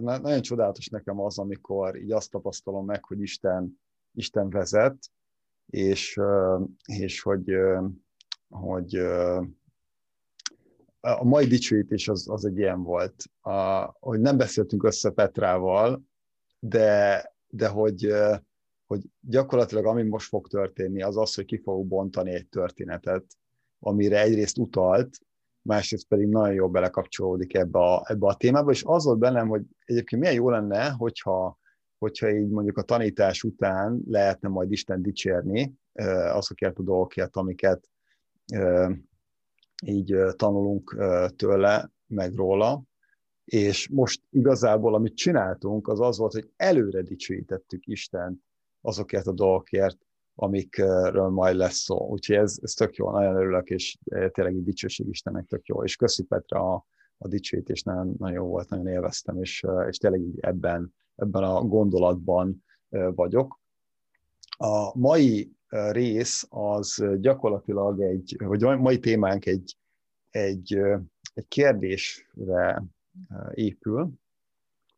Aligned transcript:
tehát 0.00 0.22
nagyon 0.22 0.42
csodálatos 0.42 0.88
nekem 0.88 1.20
az, 1.20 1.38
amikor 1.38 1.96
így 1.96 2.12
azt 2.12 2.30
tapasztalom 2.30 2.84
meg, 2.84 3.04
hogy 3.04 3.20
Isten, 3.20 3.80
Isten 4.14 4.50
vezet, 4.50 5.10
és, 5.66 6.20
és 6.84 7.20
hogy, 7.20 7.52
hogy 8.48 8.96
a 11.00 11.24
mai 11.24 11.46
dicsőítés 11.46 12.08
az, 12.08 12.28
az 12.28 12.44
egy 12.44 12.56
ilyen 12.56 12.82
volt, 12.82 13.24
a, 13.40 13.84
hogy 13.98 14.20
nem 14.20 14.36
beszéltünk 14.36 14.84
össze 14.84 15.10
Petrával, 15.10 16.02
de, 16.58 17.24
de 17.48 17.68
hogy, 17.68 18.12
hogy 18.86 19.00
gyakorlatilag 19.20 19.86
ami 19.86 20.02
most 20.02 20.28
fog 20.28 20.48
történni, 20.48 21.02
az 21.02 21.16
az, 21.16 21.34
hogy 21.34 21.44
ki 21.44 21.56
fogok 21.56 21.86
bontani 21.86 22.30
egy 22.30 22.48
történetet, 22.48 23.24
amire 23.78 24.20
egyrészt 24.20 24.58
utalt, 24.58 25.18
másrészt 25.62 26.06
pedig 26.08 26.28
nagyon 26.28 26.54
jól 26.54 26.68
belekapcsolódik 26.68 27.54
ebbe 27.54 27.78
a, 27.78 28.04
ebbe 28.08 28.26
a 28.26 28.34
témába, 28.34 28.70
és 28.70 28.82
az 28.86 29.04
volt 29.04 29.18
bennem, 29.18 29.48
hogy 29.48 29.62
egyébként 29.84 30.20
milyen 30.20 30.36
jó 30.36 30.50
lenne, 30.50 30.88
hogyha, 30.88 31.58
hogyha 31.98 32.30
így 32.30 32.48
mondjuk 32.48 32.78
a 32.78 32.82
tanítás 32.82 33.42
után 33.42 34.02
lehetne 34.06 34.48
majd 34.48 34.72
Isten 34.72 35.02
dicsérni 35.02 35.74
azokért 36.32 36.78
a 36.78 36.82
dolgokért, 36.82 37.36
amiket 37.36 37.88
így 39.84 40.16
tanulunk 40.36 40.96
tőle, 41.36 41.90
meg 42.06 42.34
róla, 42.34 42.82
és 43.44 43.88
most 43.88 44.22
igazából, 44.30 44.94
amit 44.94 45.16
csináltunk, 45.16 45.88
az 45.88 46.00
az 46.00 46.18
volt, 46.18 46.32
hogy 46.32 46.50
előre 46.56 47.02
dicsőítettük 47.02 47.86
Istent 47.86 48.40
azokért 48.80 49.26
a 49.26 49.32
dolgokért, 49.32 49.98
amikről 50.42 51.28
majd 51.28 51.56
lesz 51.56 51.76
szó. 51.76 52.08
Úgyhogy 52.08 52.36
ez, 52.36 52.58
ez 52.62 52.72
tök 52.72 52.94
jó, 52.94 53.10
nagyon 53.10 53.36
örülök, 53.36 53.68
és 53.68 53.98
tényleg 54.04 54.54
egy 54.54 54.62
dicsőség 54.62 55.08
Istennek 55.08 55.46
tök 55.46 55.66
jó. 55.66 55.84
És 55.84 55.96
köszi 55.96 56.22
Petra 56.22 56.74
a, 56.74 56.86
a 57.18 57.28
dicsőítés, 57.28 57.82
nagyon, 57.82 58.14
nagyon 58.18 58.36
jó 58.36 58.46
volt, 58.46 58.68
nagyon 58.68 58.86
élveztem, 58.86 59.42
és, 59.42 59.66
és 59.88 59.96
tényleg 59.96 60.20
így 60.20 60.38
ebben, 60.40 60.94
ebben 61.16 61.42
a 61.42 61.62
gondolatban 61.62 62.64
vagyok. 63.14 63.60
A 64.56 64.98
mai 64.98 65.52
rész 65.68 66.46
az 66.48 67.04
gyakorlatilag 67.20 68.00
egy, 68.00 68.36
vagy 68.38 68.62
a 68.62 68.76
mai 68.76 68.98
témánk 68.98 69.46
egy, 69.46 69.76
egy, 70.30 70.78
egy 71.34 71.48
kérdésre 71.48 72.84
épül. 73.54 74.10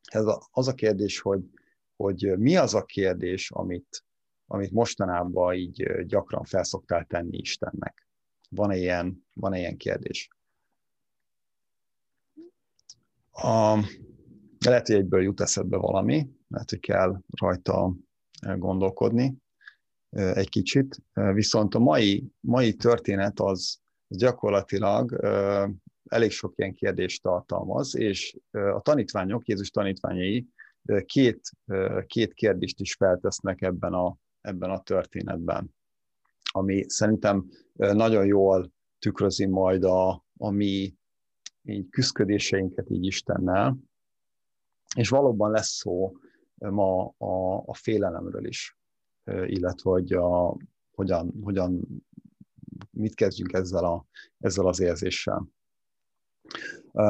Ez 0.05 0.25
az 0.51 0.69
a 0.69 0.75
kérdés, 0.75 1.21
hogy, 1.21 1.51
hogy 1.97 2.39
mi 2.39 2.57
az 2.57 2.75
a 2.75 2.83
kérdés, 2.83 3.51
amit, 3.51 4.05
amit 4.47 4.71
mostanában 4.71 5.55
így 5.55 6.05
gyakran 6.07 6.45
felszoktál 6.45 7.05
tenni 7.05 7.37
Istennek? 7.37 8.09
Van-e 8.51 8.77
ilyen, 8.77 9.27
van-e 9.33 9.59
ilyen 9.59 9.77
kérdés? 9.77 10.29
A, 13.31 13.79
lehet, 14.65 14.87
hogy 14.87 14.97
egyből 14.97 15.23
jut 15.23 15.41
eszedbe 15.41 15.77
valami, 15.77 16.29
lehet, 16.49 16.71
hogy 16.71 16.81
kell 16.81 17.21
rajta 17.41 17.95
gondolkodni 18.57 19.35
egy 20.11 20.49
kicsit, 20.49 21.03
viszont 21.13 21.75
a 21.75 21.79
mai, 21.79 22.25
mai 22.41 22.75
történet 22.75 23.41
az 23.41 23.79
gyakorlatilag 24.09 25.13
elég 26.05 26.31
sok 26.31 26.53
ilyen 26.57 26.75
kérdést 26.75 27.23
tartalmaz, 27.23 27.97
és 27.97 28.37
a 28.51 28.81
tanítványok, 28.81 29.47
Jézus 29.47 29.71
tanítványai 29.71 30.47
két, 31.05 31.51
két 32.07 32.35
kérdést 32.35 32.81
is 32.81 32.95
feltesznek 32.95 33.63
ebben 33.63 33.93
a, 33.93 34.17
ebben 34.45 34.71
a 34.71 34.83
történetben, 34.83 35.75
ami 36.53 36.85
szerintem 36.89 37.49
nagyon 37.73 38.27
jól 38.27 38.73
tükrözi 38.99 39.47
majd 39.47 39.85
a, 39.85 40.25
a 40.37 40.51
mi 40.51 40.95
így 41.63 41.89
küzdködéseinket 41.89 42.91
így 42.91 43.05
Istennel, 43.05 43.77
és 44.97 45.09
valóban 45.09 45.51
lesz 45.51 45.71
szó 45.71 46.17
ma 46.55 47.15
a, 47.19 47.63
a 47.67 47.75
félelemről 47.75 48.47
is, 48.47 48.79
illetve 49.25 49.91
hogy 49.91 50.13
a, 50.13 50.57
hogyan, 50.95 51.35
hogyan, 51.43 51.81
mit 52.91 53.15
kezdjünk 53.15 53.53
ezzel, 53.53 53.85
a, 53.85 54.07
ezzel 54.39 54.67
az 54.67 54.81
érzéssel. 54.81 55.49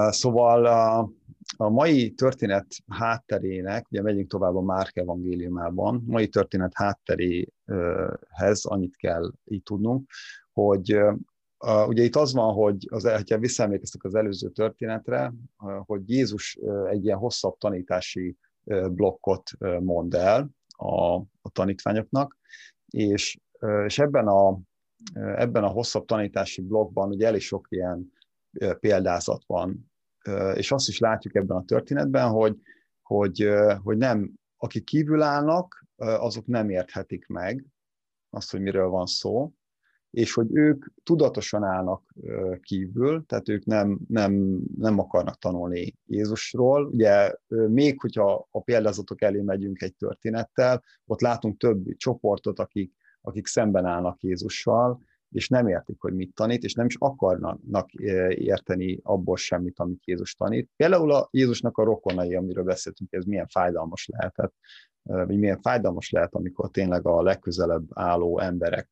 Szóval 0.08 1.14
a, 1.56 1.69
mai 1.69 2.10
történet 2.10 2.66
hátterének, 2.88 3.87
ugye 3.91 4.03
megyünk 4.03 4.28
tovább 4.28 4.56
a 4.56 4.62
Márk 4.62 4.97
evangéliumában, 4.97 6.05
mai 6.06 6.28
történet 6.28 6.72
hátteréhez 6.75 8.65
annyit 8.65 8.97
kell 8.97 9.32
így 9.44 9.62
tudnunk, 9.62 10.10
hogy 10.53 10.99
Uh, 11.66 11.88
ugye 11.88 12.03
itt 12.03 12.16
az 12.16 12.32
van, 12.32 12.55
hogy 12.55 12.87
az, 12.91 13.09
ha 13.28 13.38
visszaemlékeztek 13.38 14.05
az 14.05 14.15
előző 14.15 14.49
történetre, 14.49 15.32
hogy 15.84 16.10
Jézus 16.10 16.59
egy 16.91 17.05
ilyen 17.05 17.19
hosszabb 17.19 17.59
tanítási 17.59 18.37
blokkot 18.88 19.50
mond 19.81 20.15
el 20.15 20.50
a, 20.76 21.15
a 21.16 21.50
tanítványoknak, 21.53 22.37
és, 22.88 23.38
és 23.84 23.99
ebben, 23.99 24.26
a, 24.26 24.59
ebben 25.15 25.65
a 25.65 25.69
hosszabb 25.69 26.05
tanítási 26.05 26.62
blokkban 26.62 27.09
ugye 27.09 27.26
elég 27.26 27.41
sok 27.41 27.66
ilyen 27.69 28.12
példázat 28.81 29.43
van, 29.47 29.93
és 30.54 30.72
azt 30.72 30.88
is 30.88 30.98
látjuk 30.98 31.34
ebben 31.34 31.56
a 31.56 31.64
történetben, 31.64 32.28
hogy, 32.28 32.56
hogy, 33.02 33.48
hogy 33.82 33.96
nem, 33.96 34.32
akik 34.56 34.84
kívül 34.84 35.22
állnak, 35.22 35.86
azok 35.96 36.46
nem 36.46 36.70
érthetik 36.70 37.26
meg 37.26 37.66
azt, 38.30 38.50
hogy 38.50 38.60
miről 38.60 38.88
van 38.88 39.06
szó, 39.06 39.52
és 40.10 40.32
hogy 40.32 40.46
ők 40.52 40.84
tudatosan 41.02 41.64
állnak 41.64 42.14
kívül, 42.60 43.24
tehát 43.26 43.48
ők 43.48 43.64
nem, 43.64 43.98
nem, 44.08 44.60
nem 44.76 44.98
akarnak 44.98 45.38
tanulni 45.38 45.94
Jézusról. 46.06 46.86
Ugye 46.86 47.34
még, 47.48 48.00
hogyha 48.00 48.48
a 48.50 48.60
példázatok 48.60 49.22
elé 49.22 49.40
megyünk 49.40 49.82
egy 49.82 49.94
történettel, 49.94 50.82
ott 51.06 51.20
látunk 51.20 51.56
több 51.56 51.96
csoportot, 51.96 52.58
akik, 52.58 52.92
akik 53.20 53.46
szemben 53.46 53.84
állnak 53.84 54.22
Jézussal, 54.22 55.02
és 55.34 55.48
nem 55.48 55.66
értik, 55.66 56.00
hogy 56.00 56.14
mit 56.14 56.34
tanít, 56.34 56.62
és 56.62 56.74
nem 56.74 56.86
is 56.86 56.96
akarnak 56.98 57.92
érteni 58.28 59.00
abból 59.02 59.36
semmit, 59.36 59.78
amit 59.78 60.04
Jézus 60.04 60.34
tanít. 60.34 60.70
Például 60.76 61.12
a 61.12 61.28
Jézusnak 61.30 61.78
a 61.78 61.84
rokonai, 61.84 62.34
amiről 62.34 62.64
beszéltünk, 62.64 63.12
ez 63.12 63.24
milyen 63.24 63.46
fájdalmas 63.46 64.08
lehetett, 64.12 64.54
vagy 65.02 65.38
milyen 65.38 65.60
fájdalmas 65.60 66.10
lehet, 66.10 66.34
amikor 66.34 66.70
tényleg 66.70 67.06
a 67.06 67.22
legközelebb 67.22 67.84
álló 67.90 68.38
emberek 68.38 68.90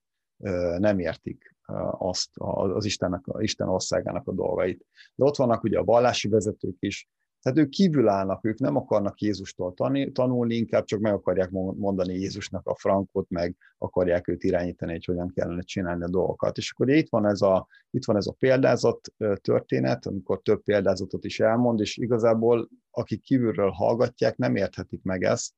nem 0.78 0.98
értik 0.98 1.56
azt 1.90 2.30
az 2.34 2.84
Istennek, 2.84 3.24
Isten 3.38 3.68
országának 3.68 4.28
a 4.28 4.32
dolgait. 4.32 4.86
De 5.14 5.24
ott 5.24 5.36
vannak 5.36 5.62
ugye 5.62 5.78
a 5.78 5.84
vallási 5.84 6.28
vezetők 6.28 6.76
is, 6.78 7.08
tehát 7.42 7.58
ők 7.58 7.68
kívül 7.68 8.08
állnak, 8.08 8.44
ők 8.44 8.58
nem 8.58 8.76
akarnak 8.76 9.20
Jézustól 9.20 9.74
tanulni, 10.12 10.54
inkább 10.54 10.84
csak 10.84 11.00
meg 11.00 11.12
akarják 11.12 11.50
mondani 11.50 12.14
Jézusnak 12.14 12.66
a 12.66 12.74
frankot, 12.74 13.30
meg 13.30 13.56
akarják 13.78 14.28
őt 14.28 14.44
irányítani, 14.44 14.92
hogy 14.92 15.04
hogyan 15.04 15.32
kellene 15.34 15.62
csinálni 15.62 16.02
a 16.04 16.08
dolgokat. 16.08 16.56
És 16.56 16.72
akkor 16.72 16.90
itt 16.90 17.08
van 17.08 17.26
ez 17.26 17.40
a, 17.40 17.66
itt 17.90 18.04
van 18.04 18.16
ez 18.16 18.26
a 18.26 18.32
példázat 18.38 19.12
történet, 19.40 20.06
amikor 20.06 20.42
több 20.42 20.62
példázatot 20.62 21.24
is 21.24 21.40
elmond, 21.40 21.80
és 21.80 21.96
igazából 21.96 22.68
akik 22.90 23.20
kívülről 23.20 23.70
hallgatják, 23.70 24.36
nem 24.36 24.56
érthetik 24.56 25.02
meg 25.02 25.22
ezt. 25.22 25.52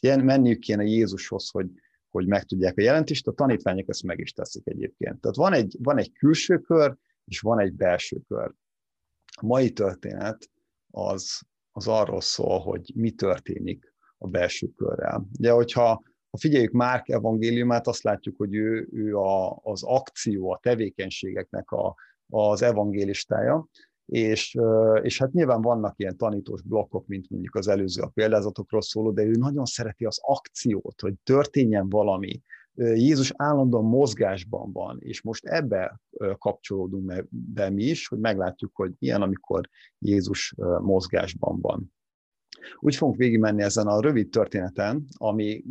Ilyen 0.00 0.20
menniük 0.20 0.58
kéne 0.58 0.84
Jézushoz, 0.84 1.50
hogy, 1.50 1.70
hogy 2.10 2.26
megtudják 2.26 2.78
a 2.78 2.82
jelentést, 2.82 3.26
a 3.26 3.32
tanítványok 3.32 3.88
ezt 3.88 4.02
meg 4.02 4.18
is 4.18 4.32
teszik 4.32 4.66
egyébként. 4.66 5.20
Tehát 5.20 5.36
van 5.36 5.52
egy, 5.52 5.76
van 5.78 5.98
egy 5.98 6.12
külső 6.12 6.58
kör, 6.58 6.96
és 7.24 7.40
van 7.40 7.60
egy 7.60 7.72
belső 7.72 8.20
kör. 8.28 8.54
A 9.40 9.46
mai 9.46 9.72
történet 9.72 10.48
az, 10.94 11.40
az 11.72 11.88
arról 11.88 12.20
szól, 12.20 12.58
hogy 12.58 12.92
mi 12.94 13.10
történik 13.10 13.94
a 14.18 14.28
belső 14.28 14.68
körrel. 14.76 15.28
Ugye, 15.38 15.50
hogyha 15.50 16.02
ha 16.30 16.40
figyeljük 16.40 16.72
Márk 16.72 17.08
evangéliumát, 17.08 17.86
azt 17.86 18.02
látjuk, 18.02 18.36
hogy 18.36 18.54
ő, 18.54 18.88
ő 18.92 19.16
a, 19.16 19.60
az 19.62 19.82
akció, 19.82 20.50
a 20.50 20.58
tevékenységeknek 20.62 21.70
a, 21.70 21.94
az 22.28 22.62
evangélistája, 22.62 23.68
és, 24.06 24.58
és 25.02 25.18
hát 25.18 25.32
nyilván 25.32 25.62
vannak 25.62 25.94
ilyen 25.98 26.16
tanítós 26.16 26.62
blokkok, 26.62 27.06
mint 27.06 27.30
mondjuk 27.30 27.54
az 27.54 27.68
előző 27.68 28.02
a 28.02 28.10
példázatokról 28.14 28.82
szóló, 28.82 29.10
de 29.10 29.22
ő 29.22 29.30
nagyon 29.30 29.64
szereti 29.64 30.04
az 30.04 30.18
akciót, 30.22 31.00
hogy 31.00 31.14
történjen 31.22 31.88
valami. 31.88 32.40
Jézus 32.76 33.32
állandóan 33.36 33.84
mozgásban 33.84 34.72
van, 34.72 34.98
és 35.00 35.22
most 35.22 35.44
ebbe 35.44 36.00
kapcsolódunk 36.38 37.26
be 37.30 37.70
mi 37.70 37.82
is, 37.82 38.08
hogy 38.08 38.18
meglátjuk, 38.18 38.70
hogy 38.74 38.92
ilyen, 38.98 39.22
amikor 39.22 39.68
Jézus 39.98 40.54
mozgásban 40.80 41.60
van. 41.60 41.92
Úgy 42.78 42.96
fogunk 42.96 43.16
végigmenni 43.16 43.62
ezen 43.62 43.86
a 43.86 44.00
rövid 44.00 44.28
történeten, 44.28 45.04
ami 45.16 45.64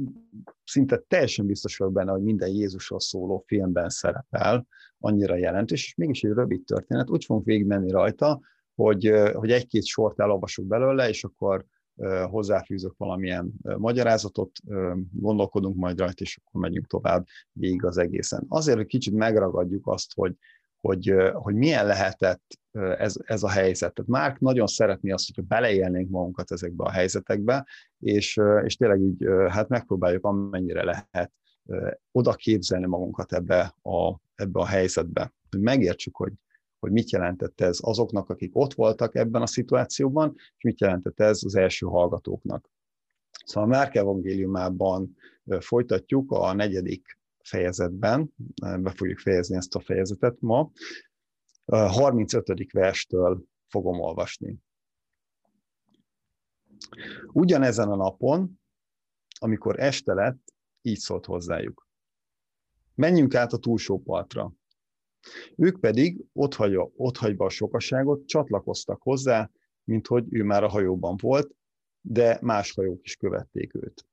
szinte 0.63 1.03
teljesen 1.07 1.45
biztos 1.45 1.77
vagyok 1.77 1.93
benne, 1.93 2.11
hogy 2.11 2.23
minden 2.23 2.49
Jézusról 2.49 2.99
szóló 2.99 3.43
filmben 3.47 3.89
szerepel, 3.89 4.67
annyira 4.99 5.35
jelentős, 5.35 5.85
és 5.85 5.95
mégis 5.95 6.23
egy 6.23 6.31
rövid 6.31 6.63
történet. 6.63 7.09
Úgy 7.09 7.25
fogunk 7.25 7.45
végigmenni 7.45 7.91
rajta, 7.91 8.41
hogy, 8.75 9.13
hogy 9.33 9.51
egy-két 9.51 9.85
sort 9.85 10.19
elolvasok 10.19 10.65
belőle, 10.65 11.09
és 11.09 11.23
akkor 11.23 11.65
hozzáfűzök 12.29 12.97
valamilyen 12.97 13.53
magyarázatot, 13.77 14.51
gondolkodunk 15.11 15.75
majd 15.75 15.99
rajta, 15.99 16.23
és 16.23 16.39
akkor 16.43 16.61
megyünk 16.61 16.87
tovább 16.87 17.25
végig 17.51 17.85
az 17.85 17.97
egészen. 17.97 18.45
Azért, 18.47 18.77
hogy 18.77 18.85
kicsit 18.87 19.13
megragadjuk 19.13 19.87
azt, 19.87 20.13
hogy, 20.13 20.35
hogy, 20.81 21.13
hogy 21.33 21.55
milyen 21.55 21.85
lehetett 21.85 22.43
ez, 22.97 23.15
ez 23.25 23.43
a 23.43 23.49
helyzet. 23.49 23.93
Tehát 23.93 24.11
Márk 24.11 24.39
nagyon 24.39 24.67
szeretné 24.67 25.11
azt, 25.11 25.25
hogyha 25.25 25.55
beleélnénk 25.55 26.09
magunkat 26.09 26.51
ezekbe 26.51 26.83
a 26.83 26.91
helyzetekbe, 26.91 27.67
és, 27.99 28.39
és 28.63 28.75
tényleg 28.75 29.01
így 29.01 29.25
hát 29.49 29.67
megpróbáljuk 29.67 30.25
amennyire 30.25 30.83
lehet 30.83 31.31
oda 32.11 32.33
képzelni 32.33 32.85
magunkat 32.85 33.33
ebbe 33.33 33.75
a, 33.81 34.19
ebbe 34.35 34.59
a 34.59 34.65
helyzetbe, 34.65 35.33
hogy 35.49 35.59
megértsük, 35.59 36.15
hogy, 36.15 36.33
hogy 36.83 36.91
mit 36.91 37.11
jelentett 37.11 37.61
ez 37.61 37.77
azoknak, 37.81 38.29
akik 38.29 38.55
ott 38.55 38.73
voltak 38.73 39.15
ebben 39.15 39.41
a 39.41 39.47
szituációban, 39.47 40.33
és 40.35 40.63
mit 40.63 40.79
jelentett 40.79 41.19
ez 41.19 41.39
az 41.43 41.55
első 41.55 41.85
hallgatóknak. 41.85 42.69
Szóval 43.45 43.69
a 43.69 43.71
Márk 43.71 43.95
evangéliumában 43.95 45.15
folytatjuk 45.59 46.31
a 46.31 46.53
negyedik 46.53 47.19
fejezetben, 47.43 48.33
be 48.79 48.91
fogjuk 48.91 49.19
fejezni 49.19 49.55
ezt 49.55 49.75
a 49.75 49.79
fejezetet 49.79 50.37
ma, 50.39 50.71
35. 51.65 52.71
verstől 52.71 53.43
fogom 53.67 53.99
olvasni. 53.99 54.57
Ugyanezen 57.31 57.89
a 57.89 57.95
napon, 57.95 58.59
amikor 59.39 59.79
este 59.79 60.13
lett, 60.13 60.53
így 60.81 60.99
szólt 60.99 61.25
hozzájuk. 61.25 61.87
Menjünk 62.95 63.35
át 63.35 63.53
a 63.53 63.57
túlsó 63.57 64.01
partra. 64.01 64.53
Ők 65.55 65.79
pedig 65.79 66.25
otthagyva, 66.33 66.91
otthagyva 66.95 67.45
a 67.45 67.49
sokaságot 67.49 68.25
csatlakoztak 68.25 69.01
hozzá, 69.01 69.49
mint 69.83 70.07
hogy 70.07 70.25
ő 70.29 70.43
már 70.43 70.63
a 70.63 70.69
hajóban 70.69 71.17
volt, 71.21 71.55
de 72.01 72.37
más 72.41 72.73
hajók 72.73 73.03
is 73.03 73.15
követték 73.15 73.75
őt. 73.75 74.05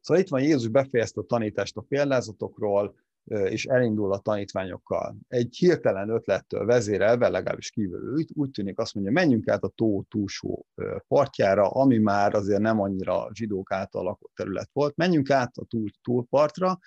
Szóval 0.00 0.22
itt 0.22 0.28
van 0.28 0.42
Jézus 0.42 0.68
befejezte 0.68 1.20
a 1.20 1.24
tanítást 1.24 1.76
a 1.76 1.80
példázatokról, 1.80 2.94
és 3.24 3.64
elindul 3.64 4.12
a 4.12 4.18
tanítványokkal. 4.18 5.16
Egy 5.28 5.56
hirtelen 5.56 6.08
ötlettől 6.08 6.64
vezérelve, 6.64 7.28
legalábbis 7.28 7.70
kívül 7.70 8.14
úgy, 8.14 8.30
úgy 8.34 8.50
tűnik 8.50 8.78
azt 8.78 8.94
mondja, 8.94 9.12
menjünk 9.12 9.48
át 9.48 9.62
a 9.62 9.68
tó 9.68 10.02
túlsó 10.02 10.66
partjára, 11.08 11.68
ami 11.68 11.98
már 11.98 12.34
azért 12.34 12.60
nem 12.60 12.80
annyira 12.80 13.28
zsidók 13.32 13.72
által 13.72 14.02
lakott 14.02 14.32
terület 14.34 14.70
volt, 14.72 14.96
menjünk 14.96 15.30
át 15.30 15.56
a 15.56 15.64
túl, 15.64 15.90
túlpartra, 16.02 16.78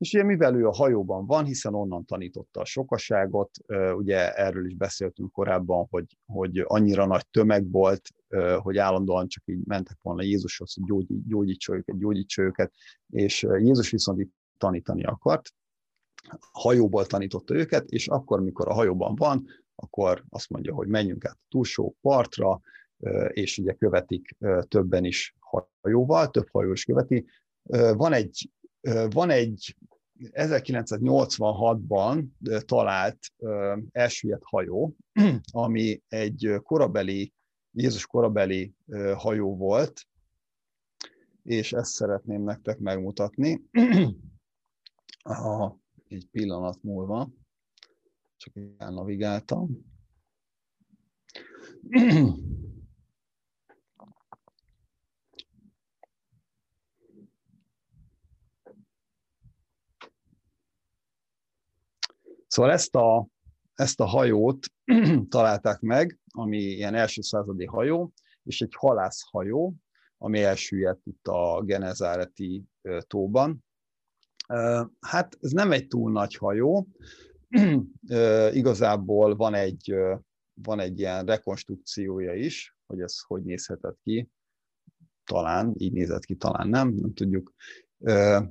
és 0.00 0.12
ugye 0.12 0.24
mivel 0.24 0.54
ő 0.54 0.66
a 0.66 0.74
hajóban 0.74 1.26
van, 1.26 1.44
hiszen 1.44 1.74
onnan 1.74 2.04
tanította 2.04 2.60
a 2.60 2.64
sokaságot, 2.64 3.50
ugye 3.94 4.34
erről 4.34 4.66
is 4.66 4.74
beszéltünk 4.74 5.32
korábban, 5.32 5.86
hogy, 5.90 6.16
hogy 6.26 6.62
annyira 6.66 7.06
nagy 7.06 7.28
tömeg 7.30 7.70
volt, 7.70 8.08
hogy 8.58 8.78
állandóan 8.78 9.28
csak 9.28 9.42
így 9.46 9.64
mentek 9.64 9.96
volna 10.02 10.22
Jézushoz, 10.22 10.74
hogy 10.74 11.06
gyógyítsa 11.26 11.74
őket, 11.74 11.98
gyógyítsa 11.98 12.42
őket, 12.42 12.72
és 13.10 13.42
Jézus 13.42 13.90
viszont 13.90 14.20
itt 14.20 14.32
tanítani 14.58 15.04
akart, 15.04 15.54
hajóból 16.52 17.06
tanította 17.06 17.54
őket, 17.54 17.90
és 17.90 18.08
akkor, 18.08 18.40
mikor 18.40 18.68
a 18.68 18.74
hajóban 18.74 19.14
van, 19.14 19.46
akkor 19.74 20.24
azt 20.28 20.50
mondja, 20.50 20.74
hogy 20.74 20.88
menjünk 20.88 21.24
át 21.24 21.38
a 21.40 21.46
túlsó 21.48 21.96
partra, 22.00 22.60
és 23.28 23.58
ugye 23.58 23.72
követik 23.72 24.36
többen 24.68 25.04
is 25.04 25.34
hajóval, 25.80 26.30
több 26.30 26.48
hajó 26.52 26.72
is 26.72 26.84
követi. 26.84 27.26
Van 27.96 28.12
egy, 28.12 28.50
van 29.10 29.30
egy 29.30 29.76
1986-ban 30.20 32.24
talált 32.64 33.18
elsüllyedt 33.90 34.44
hajó, 34.44 34.96
ami 35.52 36.02
egy 36.08 36.60
korabeli, 36.62 37.32
Jézus 37.72 38.06
korabeli 38.06 38.74
hajó 39.14 39.56
volt, 39.56 40.06
és 41.42 41.72
ezt 41.72 41.92
szeretném 41.92 42.42
nektek 42.42 42.78
megmutatni. 42.78 43.62
A, 45.22 45.74
egy 46.08 46.26
pillanat 46.30 46.82
múlva, 46.82 47.30
csak 48.36 48.54
elnavigáltam. 48.78 49.68
Szóval 62.50 62.72
ezt 62.72 62.94
a, 62.96 63.26
ezt 63.74 64.00
a 64.00 64.04
hajót 64.04 64.66
találták 65.28 65.80
meg, 65.80 66.18
ami 66.30 66.58
ilyen 66.58 66.94
első 66.94 67.20
századi 67.20 67.64
hajó, 67.64 68.12
és 68.42 68.60
egy 68.60 68.74
halászhajó, 68.76 69.74
ami 70.18 70.42
elsüllyedt 70.42 71.06
itt 71.06 71.26
a 71.26 71.62
Genezáreti 71.64 72.64
tóban. 73.06 73.64
Hát 75.00 75.38
ez 75.40 75.50
nem 75.50 75.72
egy 75.72 75.86
túl 75.86 76.10
nagy 76.10 76.34
hajó, 76.34 76.88
igazából 78.52 79.36
van 79.36 79.54
egy, 79.54 79.94
van 80.54 80.80
egy 80.80 80.98
ilyen 80.98 81.26
rekonstrukciója 81.26 82.34
is, 82.34 82.76
hogy 82.86 83.00
ez 83.00 83.20
hogy 83.20 83.42
nézhetett 83.42 83.98
ki, 84.02 84.28
talán, 85.24 85.74
így 85.78 85.92
nézett 85.92 86.24
ki, 86.24 86.34
talán 86.34 86.68
nem, 86.68 86.88
nem 86.88 87.14
tudjuk, 87.14 87.54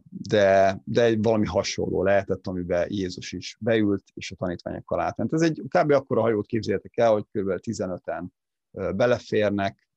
de, 0.10 0.82
de 0.84 1.16
valami 1.18 1.46
hasonló 1.46 2.04
lehetett, 2.04 2.48
amiben 2.48 2.88
Jézus 2.90 3.32
is 3.32 3.58
beült, 3.60 4.04
és 4.14 4.32
a 4.32 4.36
tanítványokkal 4.36 5.00
átment. 5.00 5.34
Ez 5.34 5.42
egy 5.42 5.62
kb. 5.68 5.92
akkor 5.92 6.18
a 6.18 6.22
hajót 6.22 6.46
képzeljétek 6.46 6.98
el, 6.98 7.12
hogy 7.12 7.26
kb. 7.32 7.60
15-en 7.62 8.24
beleférnek, 8.96 9.88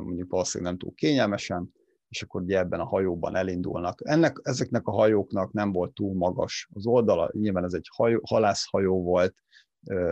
mondjuk 0.00 0.30
valószínűleg 0.30 0.72
nem 0.72 0.80
túl 0.80 0.94
kényelmesen, 0.94 1.74
és 2.08 2.22
akkor 2.22 2.42
ugye 2.42 2.58
ebben 2.58 2.80
a 2.80 2.86
hajóban 2.86 3.36
elindulnak. 3.36 4.00
Ennek, 4.04 4.40
ezeknek 4.42 4.86
a 4.86 4.92
hajóknak 4.92 5.52
nem 5.52 5.72
volt 5.72 5.92
túl 5.92 6.14
magas 6.14 6.68
az 6.72 6.86
oldala, 6.86 7.30
nyilván 7.32 7.64
ez 7.64 7.72
egy 7.72 7.88
hajó, 7.92 8.20
halászhajó 8.26 9.02
volt, 9.02 9.34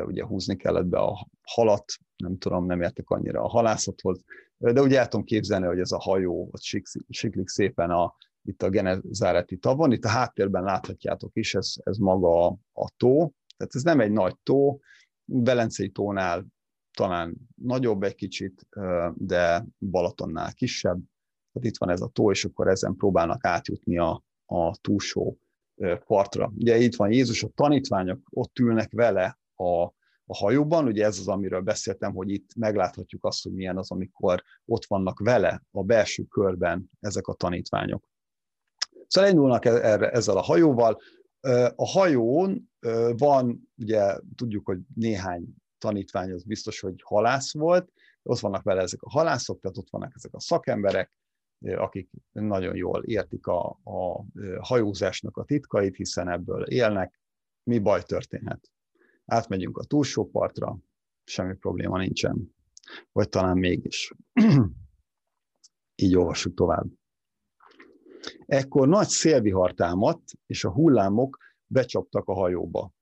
ugye 0.07 0.25
húzni 0.25 0.57
kellett 0.57 0.87
be 0.87 0.99
a 0.99 1.29
halat, 1.43 1.85
nem 2.17 2.39
tudom, 2.39 2.67
nem 2.67 2.83
értek 2.83 3.11
annyira 3.11 3.43
a 3.43 3.49
halászathoz, 3.49 4.25
de 4.57 4.81
ugye 4.81 4.99
el 4.99 5.09
tudom 5.09 5.25
képzelni, 5.27 5.67
hogy 5.67 5.79
ez 5.79 5.93
a 5.93 6.01
hajó 6.01 6.49
ott 6.53 6.63
siklik 7.09 7.49
szépen 7.49 7.91
a, 7.91 8.15
itt 8.45 8.63
a 8.63 8.69
Genezáreti 8.69 9.57
tavon, 9.57 9.93
itt 9.93 10.05
a 10.05 10.09
háttérben 10.09 10.63
láthatjátok 10.63 11.31
is, 11.37 11.55
ez, 11.55 11.73
ez 11.83 11.97
maga 11.97 12.47
a, 12.73 12.91
tó, 12.97 13.33
tehát 13.57 13.75
ez 13.75 13.83
nem 13.83 14.01
egy 14.01 14.13
nagy 14.13 14.37
tó, 14.43 14.81
Velencei 15.25 15.89
tónál 15.91 16.47
talán 16.97 17.37
nagyobb 17.55 18.03
egy 18.03 18.15
kicsit, 18.15 18.69
de 19.15 19.67
Balatonnál 19.79 20.53
kisebb, 20.53 21.01
tehát 21.53 21.69
itt 21.69 21.79
van 21.79 21.91
ez 21.91 22.01
a 22.01 22.07
tó, 22.07 22.31
és 22.31 22.45
akkor 22.45 22.69
ezen 22.69 22.97
próbálnak 22.97 23.45
átjutni 23.45 23.99
a, 23.99 24.25
a 24.47 24.77
túlsó 24.77 25.39
partra. 26.07 26.53
Ugye 26.57 26.77
itt 26.77 26.97
van 26.97 27.13
Jézus, 27.13 27.43
a 27.43 27.49
tanítványok 27.55 28.21
ott 28.31 28.59
ülnek 28.59 28.93
vele 28.93 29.39
a, 29.55 29.83
a 30.27 30.37
hajóban, 30.37 30.87
ugye 30.87 31.05
ez 31.05 31.19
az, 31.19 31.29
amiről 31.29 31.61
beszéltem, 31.61 32.13
hogy 32.13 32.31
itt 32.31 32.55
megláthatjuk 32.57 33.25
azt, 33.25 33.43
hogy 33.43 33.53
milyen 33.53 33.79
az, 33.79 33.91
amikor 33.91 34.43
ott 34.65 34.85
vannak 34.85 35.19
vele 35.19 35.63
a 35.71 35.83
belső 35.83 36.23
körben 36.23 36.91
ezek 37.01 37.27
a 37.27 37.35
tanítványok. 37.35 38.13
Szóval 39.07 39.31
indulnak 39.31 39.65
e-, 39.65 39.71
erre, 39.71 40.11
ezzel 40.11 40.37
a 40.37 40.43
hajóval. 40.43 41.01
A 41.75 41.87
hajón 41.87 42.71
van, 43.17 43.69
ugye 43.77 44.19
tudjuk, 44.37 44.67
hogy 44.67 44.79
néhány 44.95 45.55
tanítvány 45.79 46.33
az 46.33 46.45
biztos, 46.45 46.81
hogy 46.81 46.95
halász 47.03 47.55
volt, 47.55 47.93
ott 48.23 48.39
vannak 48.39 48.63
vele 48.63 48.83
ezek 48.83 49.03
a 49.03 49.11
halászok, 49.11 49.61
tehát 49.61 49.77
ott 49.77 49.91
vannak 49.91 50.13
ezek 50.15 50.35
a 50.35 50.41
szakemberek, 50.41 51.13
akik 51.61 52.11
nagyon 52.33 52.77
jól 52.77 53.05
értik 53.05 53.47
a, 53.47 53.79
a 53.85 54.25
hajózásnak 54.61 55.37
a 55.37 55.45
titkait, 55.45 55.97
hiszen 55.97 56.29
ebből 56.29 56.63
élnek. 56.63 57.21
Mi 57.63 57.79
baj 57.79 58.03
történhet? 58.03 58.71
Átmegyünk 59.25 59.79
a 59.79 59.85
túlsó 59.85 60.31
partra, 60.31 60.79
semmi 61.25 61.55
probléma 61.55 61.99
nincsen. 61.99 62.55
Vagy 63.13 63.29
talán 63.29 63.59
mégis. 63.59 64.13
Így 66.03 66.17
olvassuk 66.17 66.55
tovább. 66.55 66.87
Ekkor 68.47 68.89
nagy 68.89 69.09
szélvihar 69.09 69.75
támadt, 69.75 70.23
és 70.47 70.65
a 70.65 70.73
hullámok 70.73 71.39
becsaptak 71.67 72.29
a 72.29 72.35
hajóba. 72.35 72.93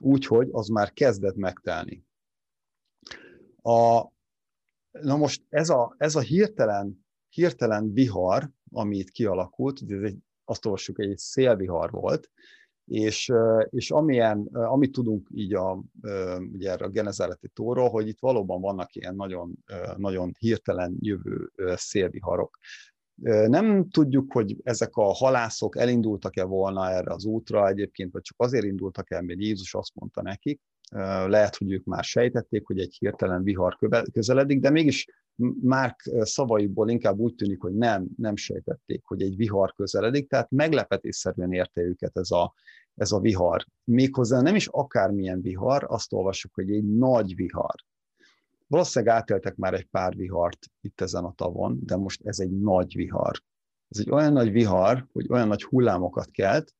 Úgyhogy 0.00 0.48
az 0.52 0.68
már 0.68 0.92
kezdett 0.92 1.36
megtelni. 1.36 2.04
A, 3.62 4.00
na 4.90 5.16
most 5.16 5.42
ez 5.48 5.68
a, 5.68 5.94
ez 5.98 6.14
a 6.16 6.20
hirtelen 6.20 7.06
hirtelen 7.36 7.92
vihar, 7.92 8.50
ami 8.70 8.96
itt 8.96 9.10
kialakult, 9.10 9.80
ez 9.88 10.02
egy, 10.02 10.18
azt 10.44 10.64
olvassuk, 10.64 11.00
egy 11.00 11.18
szélvihar 11.18 11.90
volt, 11.90 12.30
és, 12.84 13.32
és 13.70 13.90
amilyen, 13.90 14.46
amit 14.52 14.92
tudunk 14.92 15.28
így 15.34 15.54
a, 15.54 15.82
ugye 16.52 16.70
erre 16.70 16.84
a 16.84 16.88
genezáleti 16.88 17.48
tóról, 17.48 17.88
hogy 17.88 18.08
itt 18.08 18.18
valóban 18.20 18.60
vannak 18.60 18.94
ilyen 18.94 19.14
nagyon, 19.14 19.64
nagyon 19.96 20.34
hirtelen 20.38 20.96
jövő 21.00 21.52
szélviharok. 21.74 22.58
Nem 23.46 23.88
tudjuk, 23.88 24.32
hogy 24.32 24.56
ezek 24.62 24.96
a 24.96 25.02
halászok 25.02 25.76
elindultak-e 25.76 26.44
volna 26.44 26.90
erre 26.90 27.12
az 27.12 27.24
útra 27.24 27.68
egyébként, 27.68 28.12
vagy 28.12 28.22
csak 28.22 28.40
azért 28.40 28.64
indultak 28.64 29.10
el, 29.10 29.22
mert 29.22 29.40
Jézus 29.40 29.74
azt 29.74 29.94
mondta 29.94 30.22
nekik. 30.22 30.60
Lehet, 31.26 31.56
hogy 31.56 31.72
ők 31.72 31.84
már 31.84 32.04
sejtették, 32.04 32.66
hogy 32.66 32.78
egy 32.78 32.96
hirtelen 32.98 33.42
vihar 33.42 33.78
közeledik, 34.12 34.60
de 34.60 34.70
mégis 34.70 35.06
Márk 35.62 36.10
szavaiból 36.20 36.90
inkább 36.90 37.18
úgy 37.18 37.34
tűnik, 37.34 37.60
hogy 37.60 37.74
nem, 37.74 38.06
nem 38.16 38.36
sejtették, 38.36 39.04
hogy 39.04 39.22
egy 39.22 39.36
vihar 39.36 39.72
közeledik, 39.72 40.28
tehát 40.28 40.50
meglepetésszerűen 40.50 41.52
érte 41.52 41.80
őket 41.80 42.16
ez 42.16 42.30
a, 42.30 42.54
ez 42.94 43.12
a 43.12 43.20
vihar. 43.20 43.64
Méghozzá 43.84 44.40
nem 44.40 44.54
is 44.54 44.66
akármilyen 44.66 45.40
vihar, 45.40 45.84
azt 45.88 46.12
olvassuk, 46.12 46.54
hogy 46.54 46.70
egy 46.70 46.84
nagy 46.84 47.34
vihar. 47.34 47.74
Valószínűleg 48.66 49.14
átéltek 49.14 49.56
már 49.56 49.74
egy 49.74 49.86
pár 49.86 50.14
vihart 50.14 50.66
itt 50.80 51.00
ezen 51.00 51.24
a 51.24 51.32
tavon, 51.34 51.78
de 51.82 51.96
most 51.96 52.20
ez 52.24 52.38
egy 52.38 52.50
nagy 52.50 52.94
vihar. 52.94 53.42
Ez 53.88 53.98
egy 53.98 54.10
olyan 54.10 54.32
nagy 54.32 54.52
vihar, 54.52 55.06
hogy 55.12 55.26
olyan 55.30 55.48
nagy 55.48 55.62
hullámokat 55.62 56.30
kelt, 56.30 56.74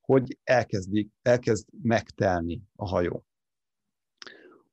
hogy 0.00 0.38
elkezdik, 0.44 1.10
elkezd 1.22 1.66
megtelni 1.82 2.62
a 2.76 2.88
hajó. 2.88 3.24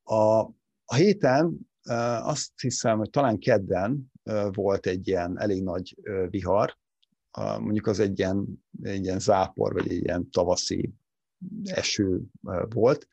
A, 0.04 0.40
a 0.86 0.96
héten 0.96 1.58
azt 2.22 2.60
hiszem, 2.60 2.98
hogy 2.98 3.10
talán 3.10 3.40
kedden 3.40 4.12
volt 4.52 4.86
egy 4.86 5.08
ilyen 5.08 5.40
elég 5.40 5.64
nagy 5.64 5.98
vihar, 6.30 6.78
mondjuk 7.60 7.88
az 7.88 8.00
egy 8.00 8.20
ilyen, 8.20 8.66
egy 8.82 9.04
ilyen 9.04 9.20
zápor, 9.20 9.74
vagy 9.74 9.92
egy 9.92 10.04
ilyen 10.04 10.30
tavaszi 10.30 10.94
eső 11.64 12.22
volt. 12.70 13.08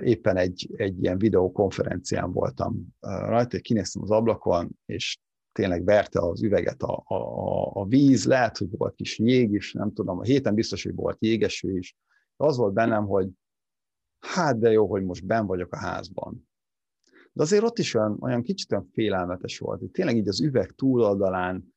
Éppen 0.00 0.36
egy, 0.36 0.70
egy 0.76 1.02
ilyen 1.02 1.18
videokonferencián 1.18 2.32
voltam 2.32 2.86
rajta, 3.00 3.58
kinéztem 3.58 4.02
az 4.02 4.10
ablakon, 4.10 4.78
és 4.86 5.18
tényleg 5.52 5.84
verte 5.84 6.20
az 6.20 6.42
üveget 6.42 6.82
a, 6.82 7.02
a, 7.04 7.70
a 7.80 7.86
víz, 7.86 8.26
lehet, 8.26 8.58
hogy 8.58 8.68
volt 8.70 8.94
kis 8.94 9.18
jég 9.18 9.52
is, 9.52 9.72
nem 9.72 9.92
tudom, 9.92 10.18
a 10.18 10.22
héten 10.22 10.54
biztos, 10.54 10.82
hogy 10.82 10.94
volt 10.94 11.16
jégeső 11.20 11.78
is. 11.78 11.96
Az 12.36 12.56
volt 12.56 12.72
bennem, 12.72 13.06
hogy 13.06 13.28
hát 14.18 14.58
de 14.58 14.70
jó, 14.70 14.86
hogy 14.86 15.04
most 15.04 15.26
ben 15.26 15.46
vagyok 15.46 15.72
a 15.72 15.78
házban. 15.78 16.48
De 17.32 17.42
azért 17.42 17.64
ott 17.64 17.78
is 17.78 17.94
olyan, 17.94 18.16
olyan 18.20 18.42
kicsit 18.42 18.72
olyan 18.72 18.88
félelmetes 18.92 19.58
volt, 19.58 19.80
hogy 19.80 19.90
tényleg 19.90 20.16
így 20.16 20.28
az 20.28 20.40
üveg 20.40 20.70
túloldalán 20.70 21.74